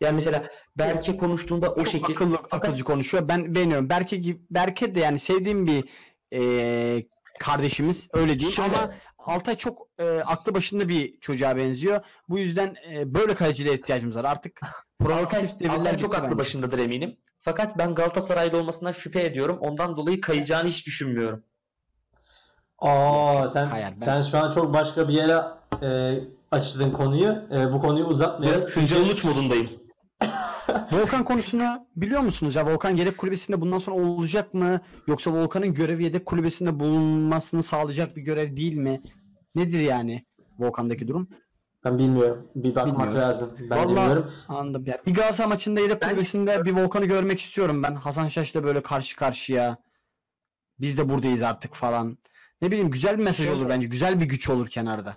Yani 0.00 0.14
mesela 0.14 0.44
Berke 0.78 1.16
konuştuğunda 1.16 1.72
o 1.72 1.76
Çok 1.78 1.88
şekil. 1.88 2.12
akıllı, 2.14 2.36
Fakat 2.36 2.52
akılcı 2.64 2.84
konuşuyor. 2.84 3.28
Ben 3.28 3.54
beğeniyorum. 3.54 3.88
Berke 3.88 4.16
gibi 4.16 4.40
Berke 4.50 4.94
de 4.94 5.00
yani 5.00 5.18
sevdiğim 5.18 5.66
bir 5.66 5.84
e, 6.34 7.04
kardeşimiz 7.40 8.08
öyle 8.12 8.40
değil 8.40 8.52
Şöyle- 8.52 8.76
ama 8.76 8.94
Altay 9.24 9.56
çok 9.56 9.88
e, 9.98 10.04
aklı 10.26 10.54
başında 10.54 10.88
bir 10.88 11.20
çocuğa 11.20 11.56
benziyor. 11.56 12.00
Bu 12.28 12.38
yüzden 12.38 12.74
e, 12.92 13.14
böyle 13.14 13.34
kalecilere 13.34 13.74
ihtiyacımız 13.74 14.16
var. 14.16 14.24
Artık 14.24 14.60
provokatif 14.98 15.60
devirler 15.60 15.76
Altay 15.78 15.96
çok 15.96 16.14
aklı 16.14 16.24
bence. 16.26 16.38
başındadır 16.38 16.78
eminim. 16.78 17.16
Fakat 17.40 17.78
ben 17.78 17.94
Galatasaraylı 17.94 18.58
olmasından 18.58 18.92
şüphe 18.92 19.22
ediyorum. 19.24 19.58
Ondan 19.60 19.96
dolayı 19.96 20.20
kayacağını 20.20 20.68
hiç 20.68 20.86
düşünmüyorum. 20.86 21.42
Aa 22.78 23.48
sen 23.48 23.66
Hayır, 23.66 23.86
ben- 23.90 23.94
sen 23.96 24.22
şu 24.22 24.38
an 24.38 24.50
çok 24.52 24.74
başka 24.74 25.08
bir 25.08 25.14
yere 25.14 25.42
e, 25.82 26.20
açtın 26.50 26.90
konuyu. 26.90 27.28
E, 27.52 27.72
bu 27.72 27.80
konuyu 27.80 28.04
uzatmayalım. 28.04 28.60
Biraz 28.60 28.76
Hıncal 28.76 29.00
Uluç 29.00 29.24
modundayım. 29.24 29.70
Volkan 30.92 31.24
konusunu 31.24 31.86
biliyor 31.96 32.20
musunuz 32.20 32.54
ya? 32.54 32.66
Volkan 32.66 32.90
yedek 32.96 33.18
kulübesinde 33.18 33.60
bundan 33.60 33.78
sonra 33.78 33.96
olacak 33.96 34.54
mı? 34.54 34.80
Yoksa 35.06 35.32
Volkan'ın 35.32 35.74
görevi 35.74 36.04
yedek 36.04 36.26
kulübesinde 36.26 36.80
bulunmasını 36.80 37.62
sağlayacak 37.62 38.16
bir 38.16 38.22
görev 38.22 38.56
değil 38.56 38.74
mi? 38.74 39.00
Nedir 39.54 39.80
yani 39.80 40.26
Volkan'daki 40.58 41.08
durum? 41.08 41.28
Ben 41.84 41.98
bilmiyorum. 41.98 42.46
Bir 42.54 42.74
bakmak 42.74 42.96
Bilmiyoruz. 42.96 43.16
lazım. 43.28 43.56
Ben 43.60 43.78
Vallahi- 43.78 43.88
bilmiyorum. 43.88 44.32
Anladım 44.48 44.84
ya. 44.86 44.98
Bir 45.06 45.14
Galatasaray 45.14 45.48
maçında 45.48 45.80
yedek 45.80 46.00
Ben- 46.02 46.08
kulübesinde 46.08 46.64
bir 46.64 46.72
Volkan'ı 46.72 47.04
görmek 47.06 47.40
istiyorum 47.40 47.82
ben. 47.82 47.94
Hasan 47.94 48.28
Şaş'la 48.28 48.64
böyle 48.64 48.82
karşı 48.82 49.16
karşıya. 49.16 49.76
Biz 50.80 50.98
de 50.98 51.08
buradayız 51.08 51.42
artık 51.42 51.74
falan. 51.74 52.18
Ne 52.62 52.70
bileyim 52.70 52.90
güzel 52.90 53.18
bir 53.18 53.24
mesaj 53.24 53.48
olur 53.48 53.68
bence. 53.68 53.88
Güzel 53.88 54.20
bir 54.20 54.24
güç 54.24 54.50
olur 54.50 54.66
kenarda. 54.66 55.16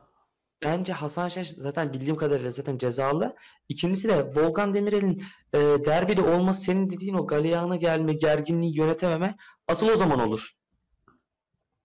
Bence 0.66 0.94
Hasan 0.94 1.28
Şaş 1.28 1.50
zaten 1.50 1.94
bildiğim 1.94 2.16
kadarıyla 2.16 2.52
zaten 2.52 2.78
cezalı. 2.78 3.36
İkincisi 3.70 4.10
de 4.10 4.24
Volkan 4.24 4.74
Demirel'in 4.74 5.24
e, 5.54 5.60
derbide 5.60 6.22
olması 6.22 6.62
senin 6.62 6.90
dediğin 6.90 7.14
o 7.14 7.28
galeyana 7.28 7.76
gelme, 7.76 8.14
gerginliği 8.14 8.78
yönetememe 8.78 9.36
asıl 9.68 9.90
o 9.90 9.96
zaman 9.96 10.20
olur. 10.20 10.50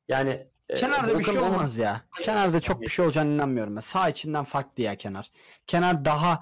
Yani 0.09 0.47
e, 0.69 0.75
Kenarda 0.75 1.19
bir 1.19 1.25
şey 1.25 1.39
olmaz 1.39 1.79
ya. 1.79 2.03
Kenarda 2.23 2.61
çok 2.61 2.81
bir 2.81 2.89
şey 2.89 3.05
olacağını 3.05 3.35
inanmıyorum 3.35 3.77
ben. 3.77 3.81
Sağ 3.81 4.09
içinden 4.09 4.45
farklı 4.45 4.83
ya 4.83 4.97
kenar. 4.97 5.31
Kenar 5.67 6.05
daha 6.05 6.41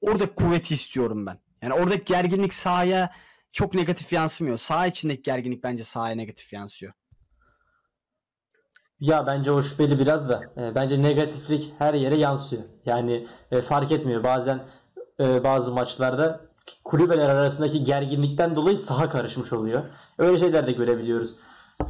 orada 0.00 0.34
kuvveti 0.34 0.74
istiyorum 0.74 1.26
ben. 1.26 1.38
Yani 1.62 1.74
oradaki 1.74 2.04
gerginlik 2.04 2.54
sahaya 2.54 3.12
çok 3.52 3.74
negatif 3.74 4.12
yansımıyor. 4.12 4.58
Sağ 4.58 4.86
içindeki 4.86 5.22
gerginlik 5.22 5.64
bence 5.64 5.84
sahaya 5.84 6.14
negatif 6.14 6.52
yansıyor. 6.52 6.92
Ya 9.00 9.26
bence 9.26 9.52
o 9.52 9.62
şüpheli 9.62 9.98
biraz 9.98 10.28
da. 10.28 10.42
E, 10.56 10.74
bence 10.74 11.02
negatiflik 11.02 11.74
her 11.78 11.94
yere 11.94 12.16
yansıyor. 12.16 12.62
Yani 12.86 13.26
e, 13.50 13.62
fark 13.62 13.92
etmiyor. 13.92 14.24
Bazen 14.24 14.60
e, 15.20 15.44
bazı 15.44 15.72
maçlarda 15.72 16.40
kulübeler 16.84 17.28
arasındaki 17.28 17.84
gerginlikten 17.84 18.56
dolayı 18.56 18.78
saha 18.78 19.08
karışmış 19.08 19.52
oluyor. 19.52 19.82
Öyle 20.18 20.38
şeyler 20.38 20.66
de 20.66 20.72
görebiliyoruz. 20.72 21.34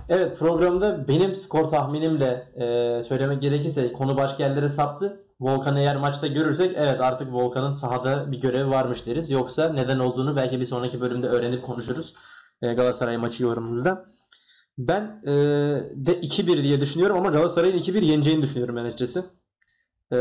Evet 0.08 0.38
programda 0.38 1.08
benim 1.08 1.36
skor 1.36 1.68
tahminimle 1.68 2.52
e, 2.56 3.02
söylemek 3.02 3.42
gerekirse 3.42 3.92
konu 3.92 4.16
başka 4.16 4.42
yerlere 4.42 4.68
saptı. 4.68 5.20
Volkan'ı 5.40 5.80
eğer 5.80 5.96
maçta 5.96 6.26
görürsek 6.26 6.72
evet 6.76 7.00
artık 7.00 7.32
Volkan'ın 7.32 7.72
sahada 7.72 8.32
bir 8.32 8.40
görevi 8.40 8.70
varmış 8.70 9.06
deriz. 9.06 9.30
Yoksa 9.30 9.68
neden 9.68 9.98
olduğunu 9.98 10.36
belki 10.36 10.60
bir 10.60 10.66
sonraki 10.66 11.00
bölümde 11.00 11.28
öğrenip 11.28 11.66
konuşuruz. 11.66 12.14
E, 12.62 12.74
Galatasaray 12.74 13.16
maçı 13.16 13.42
yorumumuzda. 13.42 14.04
Ben 14.78 15.22
e, 15.26 15.32
de 16.06 16.20
2-1 16.20 16.62
diye 16.62 16.80
düşünüyorum 16.80 17.16
ama 17.16 17.28
Galatasaray'ın 17.28 17.78
2-1 17.78 18.04
yeneceğini 18.04 18.42
düşünüyorum 18.42 18.76
ben 18.76 18.84
açıkçası. 18.84 19.24
E, 20.12 20.18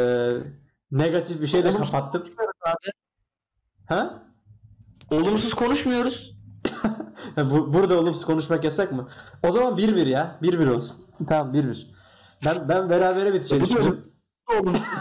negatif 0.91 1.41
bir 1.41 1.47
şey 1.47 1.63
de 1.63 1.69
Olumsuz 1.69 1.91
kapattım. 1.91 2.23
abi. 2.65 2.91
Ha? 3.85 4.23
Olumsuz 5.11 5.53
konuşmuyoruz. 5.53 6.37
Burada 7.47 7.99
olumsuz 7.99 8.25
konuşmak 8.25 8.63
yasak 8.63 8.91
mı? 8.91 9.09
O 9.43 9.51
zaman 9.51 9.77
1-1 9.77 10.09
ya. 10.09 10.39
1-1 10.41 10.69
olsun. 10.69 10.97
Tamam 11.27 11.53
1-1. 11.55 11.85
Ben 12.45 12.69
ben 12.69 12.89
berabere 12.89 13.33
biteceğini 13.33 13.63
da 13.63 13.67
düşünüyorum. 13.69 14.11
Olumsuz. 14.59 14.87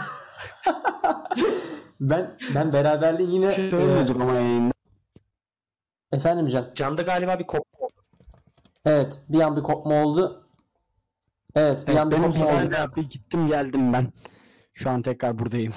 Ben 1.99 2.37
ben 2.55 2.73
beraberliğin 2.73 3.29
yine 3.29 3.51
şey 3.51 3.69
e, 3.69 3.75
ama 4.15 4.33
yayında. 4.33 4.73
efendim 6.11 6.47
Can. 6.47 6.71
Can'da 6.75 7.01
galiba 7.01 7.39
bir 7.39 7.47
kop. 7.47 7.63
Evet, 8.85 9.19
bir 9.29 9.41
an 9.41 9.55
bir 9.55 9.61
kopma 9.63 10.03
oldu. 10.03 10.47
Evet, 11.55 11.87
bir 11.87 11.91
Evet, 11.91 12.01
an 12.01 12.11
bir 12.11 12.15
benim 12.17 12.31
kopma 12.31 12.45
oldu. 12.45 12.53
sefer 12.61 12.95
bir 12.95 13.09
gittim 13.09 13.47
geldim 13.47 13.93
ben. 13.93 14.13
Şu 14.73 14.89
an 14.89 15.01
tekrar 15.01 15.39
buradayım. 15.39 15.73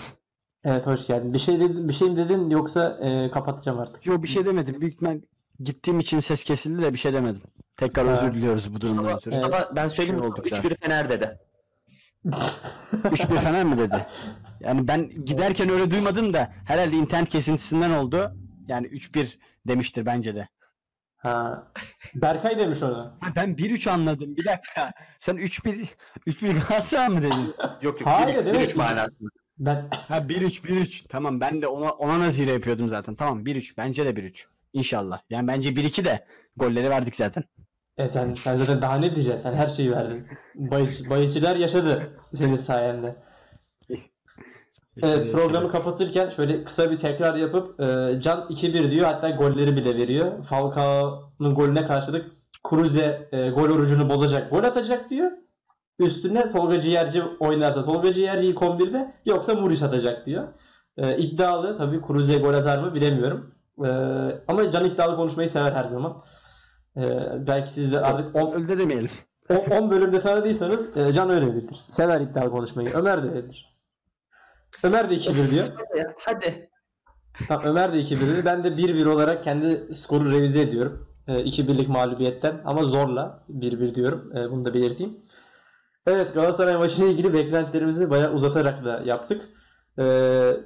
Evet 0.65 0.87
hoş 0.87 1.07
geldin. 1.07 1.35
Bir 1.35 1.39
şey 1.39 1.61
dedin, 1.61 1.89
bir 1.89 1.93
şey 1.93 2.11
mi 2.11 2.17
dedin 2.17 2.51
yoksa 2.51 2.99
e, 3.03 3.31
kapatacağım 3.31 3.79
artık. 3.79 4.07
Yok 4.07 4.23
bir 4.23 4.29
şey 4.29 4.45
demedim. 4.45 4.81
Büyük 4.81 4.95
ihtimal 4.95 5.21
gittiğim 5.61 5.99
için 6.01 6.19
ses 6.19 6.45
kesildi 6.45 6.83
de 6.83 6.93
bir 6.93 6.99
şey 6.99 7.13
demedim. 7.13 7.43
Tekrar 7.77 8.07
Ha. 8.07 8.13
özür 8.13 8.35
diliyoruz 8.35 8.75
bu 8.75 8.81
durumdan 8.81 9.05
Mustafa, 9.05 9.19
ötürü. 9.19 9.35
Mustafa 9.35 9.77
ben 9.77 9.89
söyleyeyim 9.89 10.19
Şey 10.21 10.29
mi? 10.29 10.33
olduk 10.33 10.53
ya. 10.53 10.59
3-1 10.59 10.75
Fener 10.81 11.09
dedi. 11.09 11.39
3-1 12.93 13.39
Fener 13.39 13.65
mi 13.65 13.79
dedi? 13.79 14.07
Yani 14.61 14.89
ben 14.89 15.09
giderken 15.09 15.69
öyle 15.69 15.91
duymadım 15.91 16.35
da 16.35 16.53
herhalde 16.65 16.97
internet 16.97 17.29
kesintisinden 17.29 17.91
oldu. 17.91 18.37
Yani 18.69 18.87
3-1 18.87 19.39
demiştir 19.69 20.07
bence 20.07 20.35
de. 20.35 20.49
Ha. 21.27 21.67
Berkay 22.15 22.59
demiş 22.59 22.83
onu. 22.83 23.13
Ha, 23.21 23.29
ben 23.37 23.55
1-3 23.57 23.91
anladım. 23.91 24.37
Bir 24.37 24.45
dakika. 24.45 24.93
Sen 25.19 25.37
3-1 25.37 25.87
3-1 26.27 26.53
Galatasaray 26.53 27.09
mı 27.09 27.23
dedin? 27.23 27.55
Yok 27.83 28.01
yok. 28.01 28.07
Hayır, 28.07 28.37
1-3 28.39 28.45
demek 28.45 28.61
1-3 28.63 28.69
ki- 28.73 28.79
manasında. 28.79 29.29
Ben 29.59 29.89
Ha 30.09 30.19
1-3 30.29 30.65
1-3. 30.65 31.07
Tamam 31.09 31.41
ben 31.41 31.63
de 31.63 31.67
ona 31.67 31.91
ona 31.91 32.21
nazire 32.21 32.53
yapıyordum 32.53 32.89
zaten. 32.89 33.15
Tamam 33.15 33.45
1-3. 33.45 33.77
Bence 33.77 34.07
de 34.07 34.11
1-3. 34.17 34.45
İnşallah. 34.73 35.21
Yani 35.31 35.49
bence 35.49 35.69
1-2 35.69 36.05
de 36.05 36.27
golleri 36.57 36.91
verdik 36.91 37.17
zaten. 37.17 37.45
e 37.99 38.09
sen, 38.09 38.35
sen 38.35 38.57
zaten 38.57 38.83
daha 38.83 38.97
ne 38.99 39.15
diyeceksin? 39.15 39.43
Sen 39.43 39.55
her 39.55 39.69
şeyi 39.69 39.91
verdin. 39.93 40.27
Bayis, 40.55 41.11
bayisçiler 41.11 41.57
yaşadı 41.57 42.21
senin 42.35 42.57
sayende. 42.57 43.17
Evet 45.03 45.33
programı 45.33 45.71
kapatırken 45.71 46.31
şöyle 46.31 46.65
kısa 46.65 46.91
bir 46.91 46.97
tekrar 46.97 47.35
yapıp 47.35 47.81
e, 47.81 47.85
Can 48.21 48.41
2-1 48.41 48.91
diyor 48.91 49.07
hatta 49.07 49.31
golleri 49.31 49.77
bile 49.77 49.97
veriyor. 49.97 50.45
Falcao'nun 50.45 51.55
golüne 51.55 51.87
karşılık 51.87 52.27
Cruze 52.71 53.29
e, 53.33 53.51
gol 53.51 53.71
orucunu 53.71 54.11
bozacak 54.11 54.51
gol 54.51 54.65
atacak 54.65 55.11
diyor. 55.11 55.31
Üstüne 55.99 56.49
Tolga 56.49 56.81
Ciğerci 56.81 57.23
oynarsa 57.41 57.85
Tolga 57.85 58.13
Ciğerci 58.13 58.47
ilk 58.47 58.59
11'de 58.59 59.15
yoksa 59.27 59.55
Muriç 59.55 59.83
atacak 59.83 60.27
diyor. 60.27 60.45
E, 60.97 61.17
iddialı 61.19 61.79
tabii 61.79 62.01
Cruze 62.07 62.39
gol 62.39 62.55
atar 62.55 62.79
mı 62.79 62.95
bilemiyorum. 62.95 63.55
E, 63.85 63.89
ama 64.49 64.71
Can 64.71 64.85
iddialı 64.85 65.17
konuşmayı 65.17 65.51
sever 65.51 65.73
her 65.73 65.85
zaman. 65.85 66.23
E, 66.97 67.03
belki 67.47 67.73
siz 67.73 67.93
de 67.93 68.01
artık 68.01 68.37
10 68.37 68.53
Öyle 68.53 68.79
demeyelim. 68.79 69.11
10 69.71 69.91
bölümde 69.91 70.21
tanıdıysanız 70.21 70.97
e, 70.97 71.13
Can 71.13 71.31
öyle 71.31 71.47
biridir. 71.47 71.81
Sever 71.89 72.21
iddialı 72.21 72.51
konuşmayı. 72.51 72.91
Ömer 72.95 73.23
de 73.23 73.31
öyledir. 73.31 73.76
Ömer 74.83 75.11
de 75.11 75.15
2-1 75.15 75.51
diyor. 75.51 75.67
Hadi 75.89 75.99
ya, 75.99 76.15
Hadi. 76.19 76.69
Tamam, 77.49 77.65
Ömer 77.67 77.93
de 77.93 78.01
2-1 78.01 78.11
dedi. 78.11 78.45
Ben 78.45 78.65
de 78.65 78.69
1-1 78.69 79.09
olarak 79.09 79.45
kendi 79.45 79.95
skoru 79.95 80.31
revize 80.31 80.61
ediyorum. 80.61 81.09
E, 81.29 81.33
2-1'lik 81.33 81.89
mağlubiyetten 81.89 82.61
ama 82.65 82.85
zorla 82.85 83.45
1-1 83.51 83.95
diyorum. 83.95 84.37
E, 84.37 84.51
bunu 84.51 84.65
da 84.65 84.75
belirteyim. 84.75 85.17
Evet 86.07 86.35
Galatasaray 86.35 86.77
maçıyla 86.77 87.07
ilgili 87.07 87.33
beklentilerimizi 87.33 88.11
bayağı 88.11 88.33
uzatarak 88.33 88.85
da 88.85 89.03
yaptık. 89.05 89.49
E, 89.99 90.03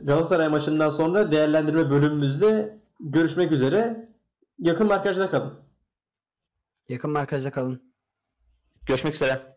Galatasaray 0.03 0.49
maçından 0.49 0.91
sonra 0.91 1.33
değerlendirme 1.33 1.91
bölümümüzde 1.91 2.81
görüşmek 3.01 3.53
üzere. 3.53 4.09
Yakın 4.59 4.87
markajda 4.87 5.31
kalın. 5.31 5.53
Yakın 6.89 7.11
markajda 7.11 7.51
kalın. 7.51 7.93
Görüşmek 8.87 9.15
üzere. 9.15 9.57